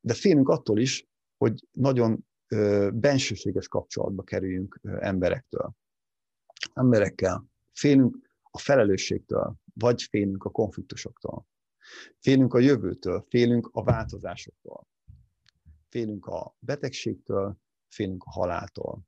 De 0.00 0.14
félünk 0.14 0.48
attól 0.48 0.78
is, 0.78 1.06
hogy 1.36 1.66
nagyon 1.72 2.26
bensőséges 2.92 3.68
kapcsolatba 3.68 4.22
kerüljünk 4.22 4.80
emberektől. 4.82 5.72
Emberekkel. 6.74 7.44
Félünk 7.72 8.30
a 8.50 8.58
felelősségtől, 8.58 9.56
vagy 9.74 10.02
félünk 10.02 10.44
a 10.44 10.50
konfliktusoktól. 10.50 11.46
Félünk 12.18 12.54
a 12.54 12.58
jövőtől, 12.58 13.26
félünk 13.28 13.68
a 13.72 13.84
változásoktól. 13.84 14.86
Félünk 15.88 16.26
a 16.26 16.56
betegségtől, 16.58 17.58
félünk 17.88 18.24
a 18.24 18.30
haláltól. 18.30 19.02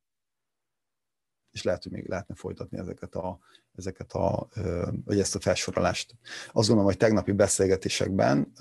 És 1.52 1.62
lehet, 1.62 1.82
hogy 1.82 1.92
még 1.92 2.08
lehetne 2.08 2.34
folytatni 2.34 2.78
ezeket 2.78 3.14
a, 3.14 3.38
ezeket 3.76 4.12
a, 4.12 4.48
vagy 5.04 5.20
ezt 5.20 5.34
a 5.34 5.40
felsorolást. 5.40 6.14
Azt 6.46 6.66
gondolom, 6.66 6.84
hogy 6.84 6.96
tegnapi 6.96 7.32
beszélgetésekben 7.32 8.52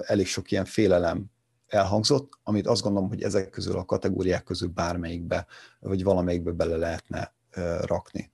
elég 0.00 0.26
sok 0.26 0.50
ilyen 0.50 0.64
félelem 0.64 1.24
elhangzott, 1.66 2.32
amit 2.42 2.66
azt 2.66 2.82
gondolom, 2.82 3.08
hogy 3.08 3.22
ezek 3.22 3.50
közül 3.50 3.76
a 3.76 3.84
kategóriák 3.84 4.44
közül 4.44 4.68
bármelyikbe, 4.68 5.46
vagy 5.80 6.02
valamelyikbe 6.02 6.50
bele 6.50 6.76
lehetne 6.76 7.34
rakni. 7.80 8.32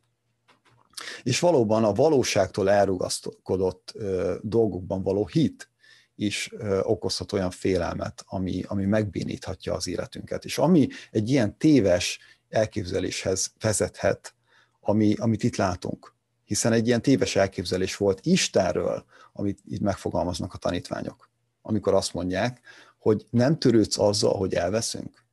És 1.23 1.41
valóban 1.41 1.85
a 1.85 1.93
valóságtól 1.93 2.71
elrugaszkodott 2.71 3.95
dolgokban 4.41 5.03
való 5.03 5.27
hit 5.27 5.71
is 6.15 6.51
okozhat 6.83 7.33
olyan 7.33 7.51
félelmet, 7.51 8.25
ami, 8.27 8.63
ami 8.67 8.85
megbéníthatja 8.85 9.75
az 9.75 9.87
életünket. 9.87 10.45
És 10.45 10.59
ami 10.59 10.89
egy 11.11 11.31
ilyen 11.31 11.59
téves 11.59 12.19
elképzeléshez 12.53 13.53
vezethet, 13.61 14.35
ami, 14.81 15.15
amit 15.15 15.43
itt 15.43 15.57
látunk. 15.57 16.15
Hiszen 16.45 16.73
egy 16.73 16.87
ilyen 16.87 17.03
téves 17.03 17.37
elképzelés 17.37 17.97
volt 17.97 18.27
Istenről, 18.27 19.05
amit 19.33 19.61
itt 19.65 19.81
megfogalmaznak 19.81 20.55
a 20.55 20.59
tanítványok, 20.59 21.31
amikor 21.63 21.95
azt 21.95 22.15
mondják, 22.15 22.61
hogy 22.99 23.27
nem 23.31 23.59
törődsz 23.59 23.99
azzal, 23.99 24.37
hogy 24.37 24.55
elveszünk? 24.55 25.25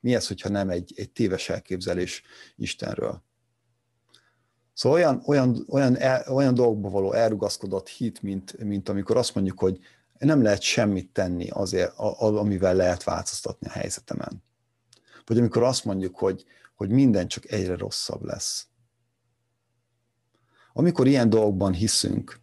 Mi 0.00 0.14
ez, 0.14 0.28
hogyha 0.28 0.48
nem 0.48 0.70
egy, 0.70 0.92
egy 0.96 1.10
téves 1.10 1.48
elképzelés 1.48 2.22
Istenről? 2.56 3.22
Szóval 4.74 4.98
olyan, 4.98 5.22
olyan, 5.26 5.66
olyan, 5.68 5.98
el, 5.98 6.24
olyan 6.28 6.54
dolgokba 6.54 6.90
való 6.90 7.12
elrugaszkodott 7.12 7.88
hit, 7.88 8.22
mint, 8.22 8.58
mint 8.58 8.88
amikor 8.88 9.16
azt 9.16 9.34
mondjuk, 9.34 9.58
hogy 9.58 9.78
nem 10.18 10.42
lehet 10.42 10.60
semmit 10.60 11.12
tenni 11.12 11.48
azért, 11.48 11.92
amivel 12.18 12.74
lehet 12.74 13.04
változtatni 13.04 13.66
a 13.66 13.70
helyzetemen. 13.70 14.42
Vagy 15.32 15.40
amikor 15.40 15.62
azt 15.62 15.84
mondjuk, 15.84 16.18
hogy, 16.18 16.44
hogy 16.74 16.90
minden 16.90 17.28
csak 17.28 17.50
egyre 17.50 17.76
rosszabb 17.76 18.22
lesz. 18.22 18.66
Amikor 20.72 21.06
ilyen 21.06 21.28
dolgokban 21.28 21.72
hiszünk, 21.72 22.40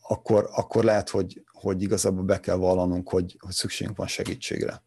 akkor, 0.00 0.48
akkor 0.52 0.84
lehet, 0.84 1.08
hogy, 1.08 1.44
hogy 1.46 1.82
igazából 1.82 2.24
be 2.24 2.40
kell 2.40 2.56
vallanunk, 2.56 3.08
hogy, 3.08 3.36
hogy 3.40 3.52
szükségünk 3.52 3.96
van 3.96 4.06
segítségre. 4.06 4.84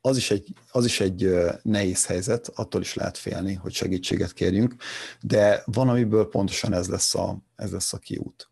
Az 0.00 0.16
is, 0.16 0.30
egy, 0.30 0.54
az 0.70 0.84
is 0.84 1.00
egy 1.00 1.34
nehéz 1.62 2.06
helyzet, 2.06 2.48
attól 2.48 2.80
is 2.80 2.94
lehet 2.94 3.18
félni, 3.18 3.54
hogy 3.54 3.72
segítséget 3.72 4.32
kérjünk, 4.32 4.74
de 5.20 5.62
van, 5.64 5.88
amiből 5.88 6.28
pontosan 6.28 6.72
ez 6.72 6.88
lesz 6.88 7.14
a, 7.14 7.42
ez 7.56 7.70
lesz 7.70 7.92
a 7.92 7.98
kiút. 7.98 8.50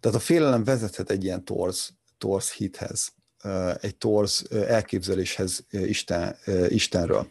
Tehát 0.00 0.16
a 0.16 0.20
félelem 0.20 0.64
vezethet 0.64 1.10
egy 1.10 1.24
ilyen 1.24 1.44
torz, 1.44 1.94
torz 2.18 2.52
hithez, 2.52 3.15
egy 3.80 3.96
torz 3.96 4.46
elképzeléshez 4.50 5.66
Isten, 5.70 6.36
Istenről. 6.68 7.30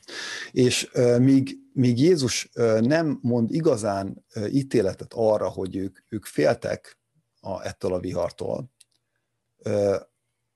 És 0.51 0.91
míg, 1.19 1.57
míg 1.73 1.99
Jézus 1.99 2.49
nem 2.79 3.19
mond 3.21 3.51
igazán 3.51 4.25
ítéletet 4.49 5.13
arra, 5.13 5.47
hogy 5.47 5.75
ők, 5.75 5.99
ők 6.09 6.25
féltek 6.25 6.99
a, 7.39 7.63
ettől 7.63 7.93
a 7.93 7.99
vihartól, 7.99 8.73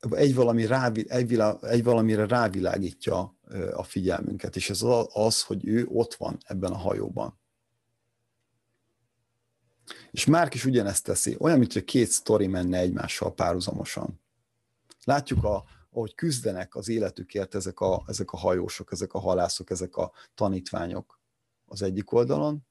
egy, 0.10 0.36
valami 0.36 0.66
rá, 0.66 0.92
egy, 1.08 1.42
egy 1.62 1.84
valamire 1.84 2.26
rávilágítja 2.26 3.38
a 3.74 3.84
figyelmünket, 3.84 4.56
és 4.56 4.70
ez 4.70 4.82
az, 5.14 5.42
hogy 5.42 5.68
ő 5.68 5.88
ott 5.90 6.14
van 6.16 6.38
ebben 6.46 6.72
a 6.72 6.78
hajóban. 6.78 7.40
És 10.12 10.26
Márk 10.26 10.54
is 10.54 10.66
ugyanezt 10.66 11.04
teszi, 11.04 11.36
olyan, 11.40 11.60
mint 11.60 11.74
hogy 11.74 11.84
két 11.84 12.10
sztori 12.10 12.48
menne 12.48 12.78
egymással 12.78 13.34
párhuzamosan. 13.34 14.22
Látjuk, 15.04 15.44
a, 15.44 15.64
ahogy 15.92 16.16
küzdenek 16.16 16.76
az 16.76 16.90
életükért 16.90 17.56
ezek 17.56 17.80
a, 17.80 18.04
ezek 18.08 18.32
a 18.32 18.38
hajósok, 18.38 18.92
ezek 18.92 19.14
a 19.14 19.20
halászok, 19.20 19.70
ezek 19.70 19.96
a 19.96 20.12
tanítványok 20.36 21.20
az 21.66 21.82
egyik 21.82 22.12
oldalon, 22.12 22.68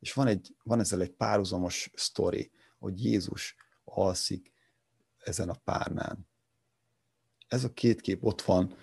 és 0.00 0.12
van, 0.12 0.26
egy, 0.26 0.54
van 0.62 0.80
ezzel 0.80 1.00
egy 1.00 1.12
párhuzamos 1.12 1.90
sztori, 1.94 2.50
hogy 2.78 3.04
Jézus 3.04 3.54
alszik 3.84 4.52
ezen 5.18 5.48
a 5.48 5.60
párnán. 5.64 6.28
Ez 7.48 7.64
a 7.64 7.72
két 7.72 8.00
kép 8.00 8.24
ott 8.24 8.42
van 8.42 8.74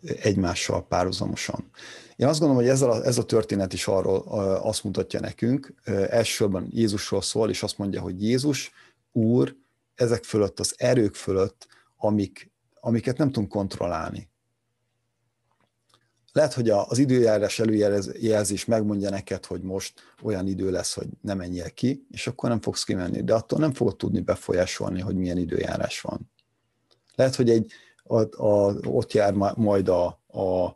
egymással 0.00 0.86
párhuzamosan. 0.86 1.70
Én 2.16 2.26
azt 2.26 2.38
gondolom, 2.38 2.62
hogy 2.62 2.72
ez 2.72 2.82
a, 2.82 3.04
ez 3.04 3.18
a 3.18 3.24
történet 3.24 3.72
is 3.72 3.86
arról 3.86 4.16
azt 4.62 4.84
mutatja 4.84 5.20
nekünk, 5.20 5.74
elsősorban 5.84 6.68
Jézusról 6.70 7.22
szól, 7.22 7.50
és 7.50 7.62
azt 7.62 7.78
mondja, 7.78 8.00
hogy 8.00 8.22
Jézus, 8.22 8.70
Úr, 9.12 9.56
ezek 9.94 10.24
fölött, 10.24 10.60
az 10.60 10.74
erők 10.76 11.14
fölött, 11.14 11.66
amik, 11.98 12.50
amiket 12.80 13.18
nem 13.18 13.30
tudunk 13.30 13.50
kontrollálni. 13.50 14.30
Lehet, 16.32 16.52
hogy 16.52 16.70
az 16.70 16.98
időjárás 16.98 17.58
előjelzés 17.58 18.64
megmondja 18.64 19.10
neked, 19.10 19.44
hogy 19.44 19.62
most 19.62 20.00
olyan 20.22 20.46
idő 20.46 20.70
lesz, 20.70 20.94
hogy 20.94 21.08
nem 21.20 21.36
menjél 21.36 21.70
ki, 21.70 22.06
és 22.10 22.26
akkor 22.26 22.48
nem 22.48 22.60
fogsz 22.60 22.84
kimenni, 22.84 23.22
de 23.22 23.34
attól 23.34 23.58
nem 23.58 23.72
fogod 23.72 23.96
tudni 23.96 24.20
befolyásolni, 24.20 25.00
hogy 25.00 25.16
milyen 25.16 25.38
időjárás 25.38 26.00
van. 26.00 26.30
Lehet, 27.14 27.34
hogy 27.34 27.50
egy, 27.50 27.72
a, 28.04 28.44
a, 28.46 28.74
ott 28.84 29.12
jár 29.12 29.34
majd 29.54 29.88
a, 29.88 30.06
a 30.26 30.74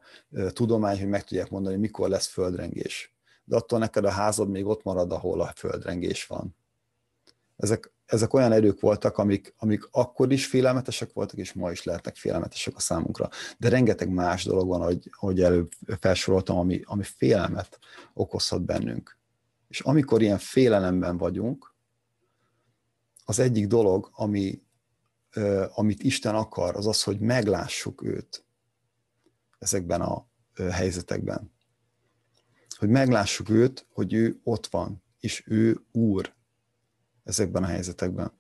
tudomány, 0.53 0.99
hogy 0.99 1.09
meg 1.09 1.25
tudják 1.25 1.51
mondani, 1.51 1.77
mikor 1.77 2.09
lesz 2.09 2.27
földrengés. 2.27 3.15
De 3.45 3.57
attól 3.57 3.79
neked 3.79 4.05
a 4.05 4.11
házad 4.11 4.49
még 4.49 4.67
ott 4.67 4.83
marad, 4.83 5.13
ahol 5.13 5.41
a 5.41 5.53
földrengés 5.57 6.27
van. 6.27 6.57
Ezek, 7.63 7.93
ezek 8.07 8.35
olyan 8.35 8.53
erők 8.53 8.81
voltak, 8.81 9.19
amik, 9.19 9.55
amik 9.57 9.89
akkor 9.91 10.33
is 10.33 10.47
félelmetesek 10.47 11.13
voltak, 11.13 11.39
és 11.39 11.53
ma 11.53 11.71
is 11.71 11.83
lehetnek 11.83 12.17
félelmetesek 12.17 12.77
a 12.77 12.81
számunkra. 12.81 13.29
De 13.59 13.69
rengeteg 13.69 14.09
más 14.09 14.45
dolog 14.45 14.69
van, 14.69 14.81
ahogy, 14.81 15.11
ahogy 15.11 15.41
előbb 15.41 15.73
felsoroltam, 16.01 16.59
ami, 16.59 16.81
ami 16.85 17.03
félelmet 17.03 17.79
okozhat 18.15 18.63
bennünk. 18.63 19.19
És 19.69 19.81
amikor 19.81 20.23
ilyen 20.23 20.39
félelemben 20.39 21.17
vagyunk, 21.17 21.75
az 23.25 23.39
egyik 23.39 23.67
dolog, 23.67 24.11
ami, 24.13 24.63
amit 25.75 26.03
Isten 26.03 26.35
akar, 26.35 26.77
az 26.77 26.87
az, 26.87 27.03
hogy 27.03 27.19
meglássuk 27.21 28.03
őt 28.05 28.45
ezekben 29.59 30.01
a 30.01 30.27
helyzetekben. 30.71 31.53
Hogy 32.79 32.89
meglássuk 32.89 33.49
őt, 33.49 33.87
hogy 33.93 34.13
ő 34.13 34.41
ott 34.45 34.67
van, 34.67 35.03
és 35.21 35.45
ő 35.47 35.85
úr 35.93 36.35
ezekben 37.25 37.63
a 37.63 37.67
helyzetekben. 37.67 38.33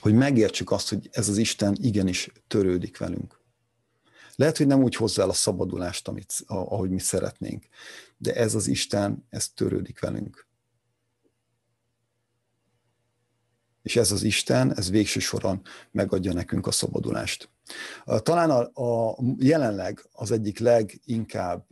Hogy 0.00 0.14
megértsük 0.14 0.70
azt, 0.70 0.88
hogy 0.88 1.08
ez 1.12 1.28
az 1.28 1.36
Isten 1.36 1.76
igenis 1.80 2.30
törődik 2.46 2.98
velünk. 2.98 3.40
Lehet, 4.34 4.56
hogy 4.56 4.66
nem 4.66 4.82
úgy 4.82 4.94
hozzá 4.94 5.22
el 5.22 5.28
a 5.28 5.32
szabadulást, 5.32 6.08
amit, 6.08 6.32
ahogy 6.46 6.90
mi 6.90 6.98
szeretnénk, 6.98 7.66
de 8.16 8.34
ez 8.34 8.54
az 8.54 8.66
Isten, 8.66 9.26
ez 9.30 9.48
törődik 9.48 10.00
velünk. 10.00 10.48
és 13.88 13.96
ez 13.96 14.12
az 14.12 14.22
Isten, 14.22 14.76
ez 14.76 14.90
végső 14.90 15.20
soron 15.20 15.62
megadja 15.90 16.32
nekünk 16.32 16.66
a 16.66 16.70
szabadulást. 16.70 17.50
Talán 18.04 18.50
a, 18.50 18.82
a 19.08 19.18
jelenleg 19.38 20.08
az 20.12 20.30
egyik 20.30 20.58
leginkább, 20.58 21.66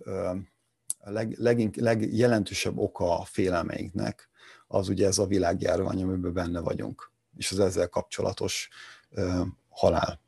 leg, 0.98 1.34
leg, 1.38 1.76
legjelentősebb 1.76 2.78
oka 2.78 3.18
a 3.18 3.24
félelmeinknek, 3.24 4.28
az 4.66 4.88
ugye 4.88 5.06
ez 5.06 5.18
a 5.18 5.26
világjárvány, 5.26 6.02
amiben 6.02 6.32
benne 6.32 6.60
vagyunk, 6.60 7.12
és 7.36 7.52
az 7.52 7.58
ezzel 7.58 7.88
kapcsolatos 7.88 8.68
uh, 9.10 9.46
halál. 9.68 10.20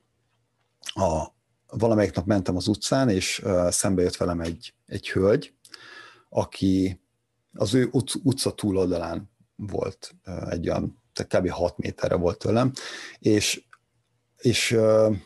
A, 0.81 1.27
valamelyik 1.67 2.15
nap 2.15 2.27
mentem 2.27 2.57
az 2.57 2.69
utcán, 2.69 3.09
és 3.09 3.39
uh, 3.45 3.71
szembe 3.71 4.03
jött 4.03 4.17
velem 4.17 4.41
egy, 4.41 4.75
egy 4.87 5.11
hölgy, 5.11 5.55
aki 6.29 7.01
az 7.53 7.75
ő 7.75 7.89
utca 8.23 8.55
túloldalán 8.55 9.31
volt 9.57 10.15
uh, 10.27 10.53
egy 10.53 10.69
olyan 10.69 11.03
kb. 11.13 11.49
6 11.49 11.79
méterre 11.79 12.15
volt 12.15 12.39
tőlem, 12.39 12.73
és, 13.19 13.65
és 14.37 14.71
uh, 14.71 15.17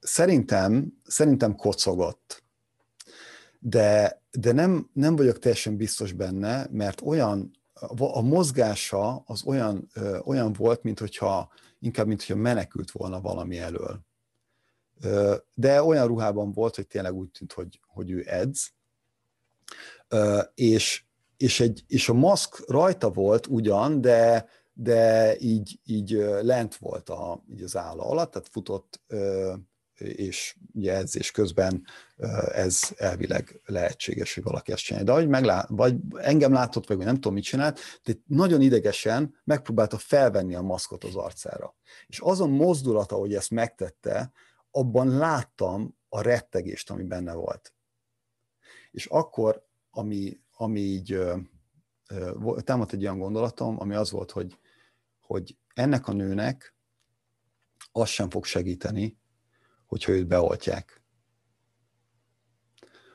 szerintem, 0.00 1.00
szerintem 1.04 1.56
kocogott. 1.56 2.42
De, 3.58 4.22
de 4.30 4.52
nem, 4.52 4.90
nem 4.92 5.16
vagyok 5.16 5.38
teljesen 5.38 5.76
biztos 5.76 6.12
benne, 6.12 6.66
mert 6.70 7.00
olyan, 7.00 7.59
a 7.96 8.20
mozgása 8.20 9.16
az 9.16 9.44
olyan, 9.44 9.90
olyan 10.24 10.52
volt, 10.52 10.82
mint 10.82 10.98
hogyha, 10.98 11.52
inkább, 11.78 12.06
mint 12.06 12.24
hogyha 12.24 12.42
menekült 12.42 12.90
volna 12.90 13.20
valami 13.20 13.58
elől. 13.58 14.00
De 15.54 15.82
olyan 15.82 16.06
ruhában 16.06 16.52
volt, 16.52 16.76
hogy 16.76 16.86
tényleg 16.86 17.14
úgy 17.14 17.30
tűnt, 17.30 17.52
hogy, 17.52 17.80
hogy 17.86 18.10
ő 18.10 18.24
edz, 18.26 18.72
és, 20.54 21.04
és, 21.36 21.60
egy, 21.60 21.84
és 21.86 22.08
a 22.08 22.14
maszk 22.14 22.68
rajta 22.68 23.10
volt 23.10 23.46
ugyan, 23.46 24.00
de, 24.00 24.48
de 24.72 25.36
így, 25.38 25.80
így 25.84 26.10
lent 26.42 26.76
volt 26.76 27.08
a, 27.08 27.44
így 27.50 27.62
az 27.62 27.76
álla 27.76 28.04
alatt, 28.04 28.30
tehát 28.30 28.48
futott, 28.48 29.00
és 30.00 30.56
ugye 30.74 31.04
közben 31.32 31.84
ez 32.52 32.80
elvileg 32.96 33.60
lehetséges, 33.64 34.34
hogy 34.34 34.42
valaki 34.42 34.72
ezt 34.72 34.82
csinálja. 34.82 35.06
De 35.06 35.12
ahogy 35.12 35.28
meglát, 35.28 35.66
vagy 35.68 35.96
engem 36.14 36.52
látott, 36.52 36.86
vagy 36.86 36.98
nem 36.98 37.14
tudom, 37.14 37.32
mit 37.32 37.44
csinált, 37.44 37.80
de 38.04 38.12
nagyon 38.26 38.60
idegesen 38.60 39.40
megpróbálta 39.44 39.98
felvenni 39.98 40.54
a 40.54 40.62
maszkot 40.62 41.04
az 41.04 41.14
arcára. 41.14 41.74
És 42.06 42.18
azon 42.18 42.50
mozdulata, 42.50 43.16
hogy 43.16 43.34
ezt 43.34 43.50
megtette, 43.50 44.32
abban 44.70 45.08
láttam 45.08 45.96
a 46.08 46.20
rettegést, 46.20 46.90
ami 46.90 47.02
benne 47.02 47.32
volt. 47.32 47.74
És 48.90 49.06
akkor, 49.06 49.66
ami, 49.90 50.40
ami 50.52 50.80
így 50.80 51.18
támadt 52.64 52.92
egy 52.92 53.02
olyan 53.02 53.18
gondolatom, 53.18 53.80
ami 53.80 53.94
az 53.94 54.10
volt, 54.10 54.30
hogy 54.30 54.58
hogy 55.30 55.56
ennek 55.74 56.08
a 56.08 56.12
nőnek 56.12 56.74
az 57.92 58.08
sem 58.08 58.30
fog 58.30 58.44
segíteni, 58.44 59.18
hogyha 59.90 60.12
őt 60.12 60.26
beoltják. 60.26 61.02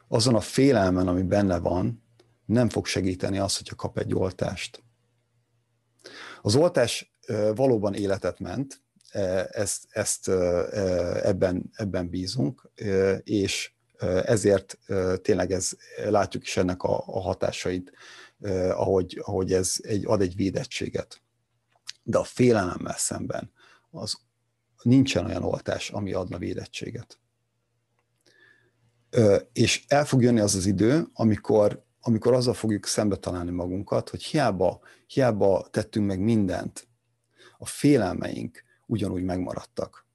Azon 0.07 0.35
a 0.35 0.39
félelmen, 0.39 1.07
ami 1.07 1.23
benne 1.23 1.59
van, 1.59 2.03
nem 2.45 2.69
fog 2.69 2.85
segíteni 2.85 3.37
az, 3.37 3.57
hogyha 3.57 3.75
kap 3.75 3.97
egy 3.97 4.13
oltást. 4.13 4.83
Az 6.41 6.55
oltás 6.55 7.15
valóban 7.55 7.93
életet 7.93 8.39
ment, 8.39 8.81
ezt, 9.49 9.85
ezt 9.89 10.27
ebben, 11.23 11.71
ebben 11.73 12.09
bízunk, 12.09 12.71
és 13.23 13.73
ezért 14.25 14.77
tényleg 15.21 15.51
ez, 15.51 15.71
látjuk 16.05 16.43
is 16.43 16.57
ennek 16.57 16.83
a, 16.83 17.03
a 17.07 17.21
hatásait, 17.21 17.91
ahogy, 18.69 19.21
ahogy 19.23 19.53
ez 19.53 19.75
egy, 19.81 20.05
ad 20.05 20.21
egy 20.21 20.35
védettséget 20.35 21.23
de 22.07 22.17
a 22.17 22.23
félelemmel 22.23 22.97
szemben 22.97 23.51
az 23.91 24.17
nincsen 24.85 25.25
olyan 25.25 25.43
oltás, 25.43 25.89
ami 25.89 26.13
adna 26.13 26.37
védettséget. 26.37 27.19
És 29.53 29.85
el 29.87 30.05
fog 30.05 30.21
jönni 30.21 30.39
az 30.39 30.55
az 30.55 30.65
idő, 30.65 31.07
amikor, 31.13 31.83
amikor 32.01 32.33
azzal 32.33 32.53
fogjuk 32.53 32.85
szembe 32.85 33.15
találni 33.15 33.51
magunkat, 33.51 34.09
hogy 34.09 34.23
hiába, 34.23 34.79
hiába 35.07 35.67
tettünk 35.71 36.07
meg 36.07 36.19
mindent, 36.19 36.87
a 37.57 37.65
félelmeink 37.65 38.63
ugyanúgy 38.85 39.23
megmaradtak. 39.23 40.05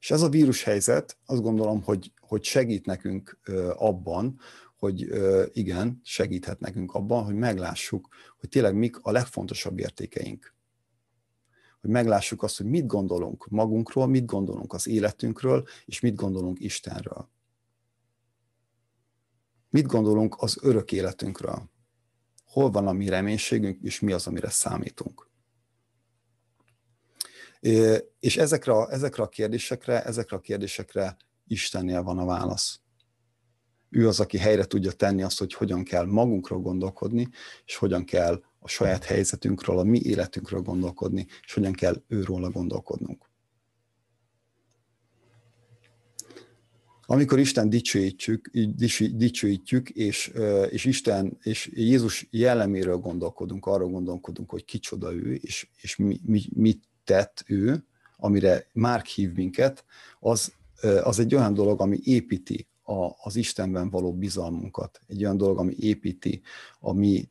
És 0.00 0.10
ez 0.10 0.22
a 0.22 0.28
vírushelyzet 0.28 1.16
azt 1.26 1.42
gondolom, 1.42 1.82
hogy, 1.82 2.12
hogy 2.20 2.44
segít 2.44 2.86
nekünk 2.86 3.38
abban, 3.74 4.40
hogy 4.76 5.08
igen, 5.52 6.00
segíthet 6.02 6.60
nekünk 6.60 6.92
abban, 6.92 7.24
hogy 7.24 7.34
meglássuk, 7.34 8.08
hogy 8.38 8.48
tényleg 8.48 8.74
mik 8.74 8.98
a 8.98 9.10
legfontosabb 9.10 9.78
értékeink 9.78 10.56
hogy 11.80 11.90
meglássuk 11.90 12.42
azt, 12.42 12.56
hogy 12.56 12.66
mit 12.66 12.86
gondolunk 12.86 13.46
magunkról, 13.48 14.06
mit 14.06 14.24
gondolunk 14.24 14.72
az 14.72 14.86
életünkről, 14.86 15.66
és 15.84 16.00
mit 16.00 16.14
gondolunk 16.14 16.60
Istenről. 16.60 17.28
Mit 19.70 19.86
gondolunk 19.86 20.42
az 20.42 20.58
örök 20.60 20.92
életünkről? 20.92 21.70
Hol 22.44 22.70
van 22.70 22.86
a 22.86 22.92
mi 22.92 23.08
reménységünk, 23.08 23.82
és 23.82 24.00
mi 24.00 24.12
az, 24.12 24.26
amire 24.26 24.50
számítunk? 24.50 25.30
És 28.20 28.36
ezekre 28.36 28.86
ezekre 28.86 29.22
a 29.22 29.28
kérdésekre, 29.28 30.04
ezekre 30.04 30.36
a 30.36 30.40
kérdésekre 30.40 31.16
Istennél 31.46 32.02
van 32.02 32.18
a 32.18 32.24
válasz. 32.24 32.80
Ő 33.90 34.08
az, 34.08 34.20
aki 34.20 34.38
helyre 34.38 34.64
tudja 34.64 34.92
tenni 34.92 35.22
azt, 35.22 35.38
hogy 35.38 35.52
hogyan 35.52 35.84
kell 35.84 36.04
magunkról 36.04 36.60
gondolkodni, 36.60 37.28
és 37.64 37.76
hogyan 37.76 38.04
kell 38.04 38.42
a 38.68 38.70
saját 38.70 39.04
helyzetünkről, 39.04 39.78
a 39.78 39.82
mi 39.82 40.00
életünkről 40.02 40.60
gondolkodni, 40.60 41.26
és 41.44 41.54
hogyan 41.54 41.72
kell 41.72 42.02
őróla 42.08 42.50
gondolkodnunk. 42.50 43.26
Amikor 47.06 47.38
Isten 47.38 47.68
dicsőítjük, 47.68 48.50
dicsőítjük 49.12 49.90
és, 49.90 50.32
és 50.70 50.84
Isten 50.84 51.38
és 51.42 51.70
Jézus 51.74 52.26
jelleméről 52.30 52.96
gondolkodunk, 52.96 53.66
arról 53.66 53.88
gondolkodunk, 53.88 54.50
hogy 54.50 54.64
kicsoda 54.64 55.12
ő, 55.12 55.34
és, 55.34 55.68
és 55.80 55.96
mi, 55.96 56.20
mi, 56.24 56.42
mit 56.54 56.82
tett 57.04 57.44
ő, 57.46 57.84
amire 58.16 58.66
Márk 58.72 59.06
hív 59.06 59.32
minket, 59.32 59.84
az, 60.20 60.52
az 61.02 61.18
egy 61.18 61.34
olyan 61.34 61.54
dolog, 61.54 61.80
ami 61.80 61.98
építi 62.02 62.66
az 63.22 63.36
Istenben 63.36 63.90
való 63.90 64.14
bizalmunkat. 64.14 65.00
Egy 65.06 65.24
olyan 65.24 65.36
dolog, 65.36 65.58
ami 65.58 65.74
építi 65.78 66.42
a 66.80 66.92
mi 66.92 67.28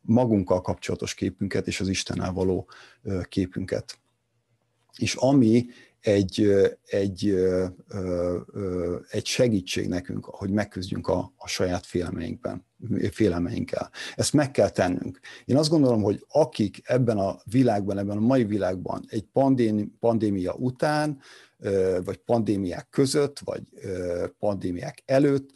magunkkal 0.00 0.60
kapcsolatos 0.60 1.14
képünket 1.14 1.66
és 1.66 1.80
az 1.80 1.88
Istennel 1.88 2.32
való 2.32 2.68
képünket. 3.28 3.98
És 4.98 5.14
ami 5.14 5.66
egy, 6.00 6.52
egy, 6.86 7.34
egy 9.08 9.26
segítség 9.26 9.88
nekünk, 9.88 10.24
hogy 10.24 10.50
megküzdjünk 10.50 11.08
a, 11.08 11.32
a 11.36 11.48
saját 11.48 11.86
félelmeinkben, 11.86 12.66
félelmeinkkel. 13.10 13.90
Ezt 14.14 14.32
meg 14.32 14.50
kell 14.50 14.68
tennünk. 14.68 15.20
Én 15.44 15.56
azt 15.56 15.70
gondolom, 15.70 16.02
hogy 16.02 16.24
akik 16.28 16.80
ebben 16.84 17.18
a 17.18 17.36
világban, 17.44 17.98
ebben 17.98 18.16
a 18.16 18.20
mai 18.20 18.44
világban 18.44 19.04
egy 19.08 19.26
pandémia 20.00 20.54
után, 20.54 21.20
vagy 22.04 22.16
pandémiák 22.16 22.88
között, 22.90 23.38
vagy 23.38 23.62
pandémiák 24.38 25.02
előtt 25.04 25.50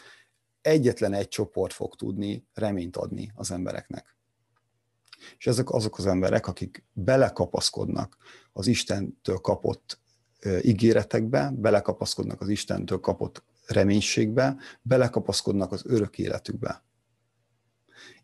egyetlen 0.60 1.12
egy 1.12 1.28
csoport 1.28 1.72
fog 1.72 1.94
tudni 1.96 2.46
reményt 2.54 2.96
adni 2.96 3.32
az 3.34 3.50
embereknek. 3.50 4.16
És 5.38 5.46
ezek 5.46 5.70
azok 5.70 5.98
az 5.98 6.06
emberek, 6.06 6.46
akik 6.46 6.84
belekapaszkodnak 6.92 8.16
az 8.52 8.66
Istentől 8.66 9.36
kapott 9.36 10.00
ígéretekbe, 10.62 11.52
belekapaszkodnak 11.56 12.40
az 12.40 12.48
Istentől 12.48 13.00
kapott 13.00 13.42
reménységbe, 13.66 14.56
belekapaszkodnak 14.82 15.72
az 15.72 15.82
örök 15.86 16.18
életükbe. 16.18 16.84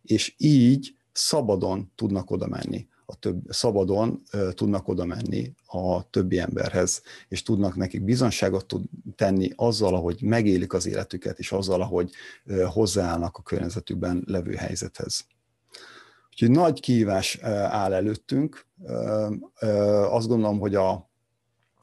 És 0.03 0.35
így 0.37 0.97
szabadon 1.13 1.93
tudnak 1.95 2.31
oda 2.31 2.47
menni, 2.47 2.89
a 3.07 3.19
több, 3.19 3.43
szabadon 3.49 4.23
tudnak 4.55 4.89
oda 4.89 5.05
menni 5.05 5.55
a 5.67 6.11
többi 6.11 6.39
emberhez, 6.39 7.03
és 7.29 7.43
tudnak 7.43 7.77
nekik 7.77 8.05
bizonságot 8.05 8.67
tud 8.67 8.85
tenni 9.17 9.51
azzal, 9.57 9.95
ahogy 9.95 10.23
megélik 10.23 10.73
az 10.73 10.87
életüket, 10.87 11.39
és 11.39 11.53
azzal, 11.53 11.81
ahogy 11.81 12.11
hozzáállnak 12.67 13.37
a 13.37 13.43
környezetükben 13.43 14.23
levő 14.27 14.55
helyzethez. 14.55 15.27
Úgyhogy 16.31 16.51
nagy 16.51 16.81
kihívás 16.81 17.39
áll 17.43 17.93
előttünk. 17.93 18.67
Azt 20.11 20.29
gondolom, 20.29 20.59
hogy 20.59 20.75
a, 20.75 20.91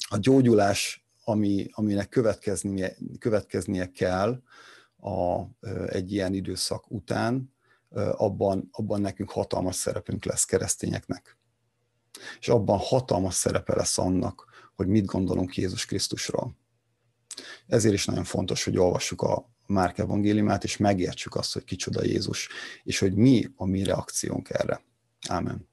a 0.10 0.18
gyógyulás, 0.18 1.06
ami, 1.24 1.68
aminek 1.72 2.10
következnie, 2.10 2.96
következnie 3.20 3.92
kell 3.92 4.42
a, 4.98 5.42
egy 5.88 6.12
ilyen 6.12 6.34
időszak 6.34 6.92
után, 6.92 7.51
abban, 8.12 8.70
abban 8.72 9.02
nekünk 9.02 9.30
hatalmas 9.30 9.76
szerepünk 9.76 10.26
lesz 10.26 10.46
keresztényeknek. 10.46 11.38
És 12.40 12.48
abban 12.48 12.78
hatalmas 12.78 13.34
szerepe 13.34 13.76
lesz 13.76 13.98
annak, 13.98 14.46
hogy 14.76 14.88
mit 14.88 15.06
gondolunk 15.06 15.58
Jézus 15.58 15.86
Krisztusról. 15.86 16.58
Ezért 17.68 17.94
is 17.94 18.06
nagyon 18.06 18.24
fontos, 18.24 18.64
hogy 18.64 18.78
olvassuk 18.78 19.22
a 19.22 19.50
Márk 19.66 19.98
evangéliumát, 19.98 20.64
és 20.64 20.78
megértsük 20.78 21.36
azt, 21.36 21.54
hogy 21.54 21.64
kicsoda 21.64 22.04
Jézus, 22.04 22.50
és 22.84 23.00
hogy 23.00 23.16
mi 23.16 23.48
a 23.56 23.66
mi 23.66 23.84
reakciónk 23.84 24.50
erre. 24.50 24.82
Ámen. 25.28 25.70